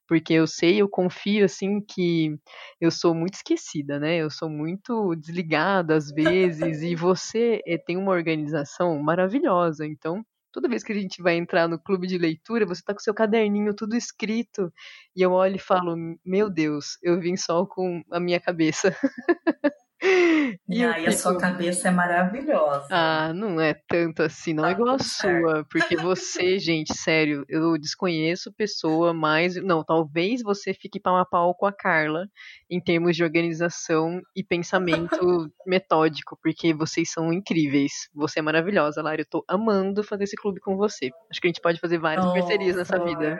[0.07, 2.35] porque eu sei, eu confio assim que
[2.79, 4.17] eu sou muito esquecida, né?
[4.17, 10.69] Eu sou muito desligada às vezes e você eh, tem uma organização maravilhosa, então toda
[10.69, 13.73] vez que a gente vai entrar no clube de leitura, você está com seu caderninho
[13.75, 14.71] tudo escrito
[15.15, 15.95] e eu olho e falo,
[16.25, 18.95] meu Deus, eu vim só com a minha cabeça.
[20.67, 22.87] E aí a sua cabeça é maravilhosa.
[22.89, 25.65] Ah, não é tanto assim, não tá é igual a sua.
[25.69, 29.55] Porque você, gente, sério, eu desconheço pessoa mais.
[29.55, 32.27] Não, talvez você fique pau a pau com a Carla
[32.69, 38.09] em termos de organização e pensamento metódico, porque vocês são incríveis.
[38.13, 39.21] Você é maravilhosa, Lara.
[39.21, 41.11] Eu tô amando fazer esse clube com você.
[41.29, 43.39] Acho que a gente pode fazer várias oh, parcerias nessa vida.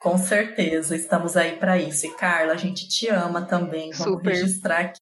[0.00, 2.06] Com certeza, estamos aí para isso.
[2.06, 3.90] E Carla, a gente te ama também.
[3.92, 4.30] Vamos Super.
[4.30, 5.00] registrar aqui.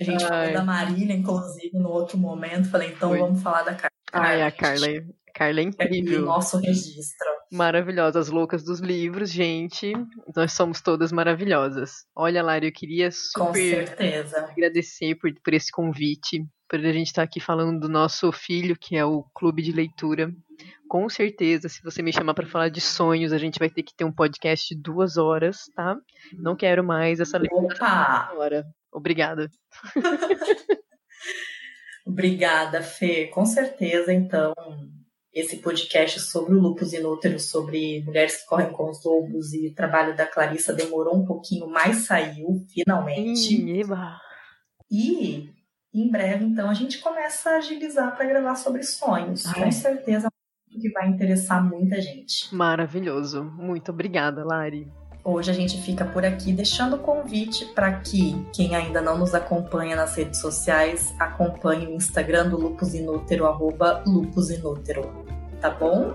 [0.00, 0.28] A gente Ai.
[0.28, 2.70] falou da Marília, inclusive, no outro momento.
[2.70, 3.18] Falei, então Foi.
[3.18, 3.90] vamos falar da Carla.
[4.12, 6.22] Ai, a Carla, é, Carla é incrível.
[6.22, 7.26] nosso registro.
[7.50, 9.92] Maravilhosas, loucas dos livros, gente.
[10.34, 12.06] Nós somos todas maravilhosas.
[12.14, 13.94] Olha, Lara, eu queria super
[14.52, 16.46] agradecer por, por esse convite,
[16.78, 20.32] por a gente estar aqui falando do nosso filho, que é o Clube de Leitura
[20.92, 23.94] com certeza, se você me chamar para falar de sonhos, a gente vai ter que
[23.96, 25.96] ter um podcast de duas horas, tá?
[26.34, 27.40] Não quero mais essa
[28.36, 28.66] hora.
[28.92, 29.50] Obrigada.
[32.06, 33.28] Obrigada, Fê.
[33.28, 34.52] Com certeza, então,
[35.32, 39.74] esse podcast sobre o lupus inútero, sobre mulheres que correm com os lobos e o
[39.74, 43.80] trabalho da Clarissa demorou um pouquinho, mas saiu finalmente.
[43.80, 44.20] Eba.
[44.90, 45.48] E
[45.94, 49.46] em breve, então, a gente começa a agilizar para gravar sobre sonhos.
[49.46, 49.64] Ai.
[49.64, 50.28] Com certeza
[50.70, 52.54] que vai interessar muita gente.
[52.54, 53.44] Maravilhoso.
[53.44, 54.90] Muito obrigada, Lari.
[55.24, 59.34] Hoje a gente fica por aqui deixando o convite para que quem ainda não nos
[59.34, 65.24] acompanha nas redes sociais acompanhe o Instagram do Lupus Inútero, arroba Lupus Inútero,
[65.60, 66.14] tá bom?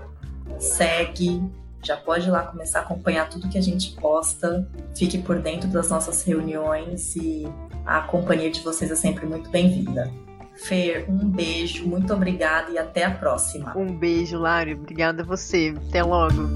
[0.58, 1.42] Segue,
[1.82, 5.70] já pode ir lá começar a acompanhar tudo que a gente posta, fique por dentro
[5.70, 7.48] das nossas reuniões e
[7.86, 10.10] a companhia de vocês é sempre muito bem-vinda.
[10.54, 13.76] Fer, um beijo, muito obrigada e até a próxima.
[13.76, 14.76] Um beijo, Lário.
[14.76, 15.74] Obrigada a você.
[15.88, 16.48] Até logo.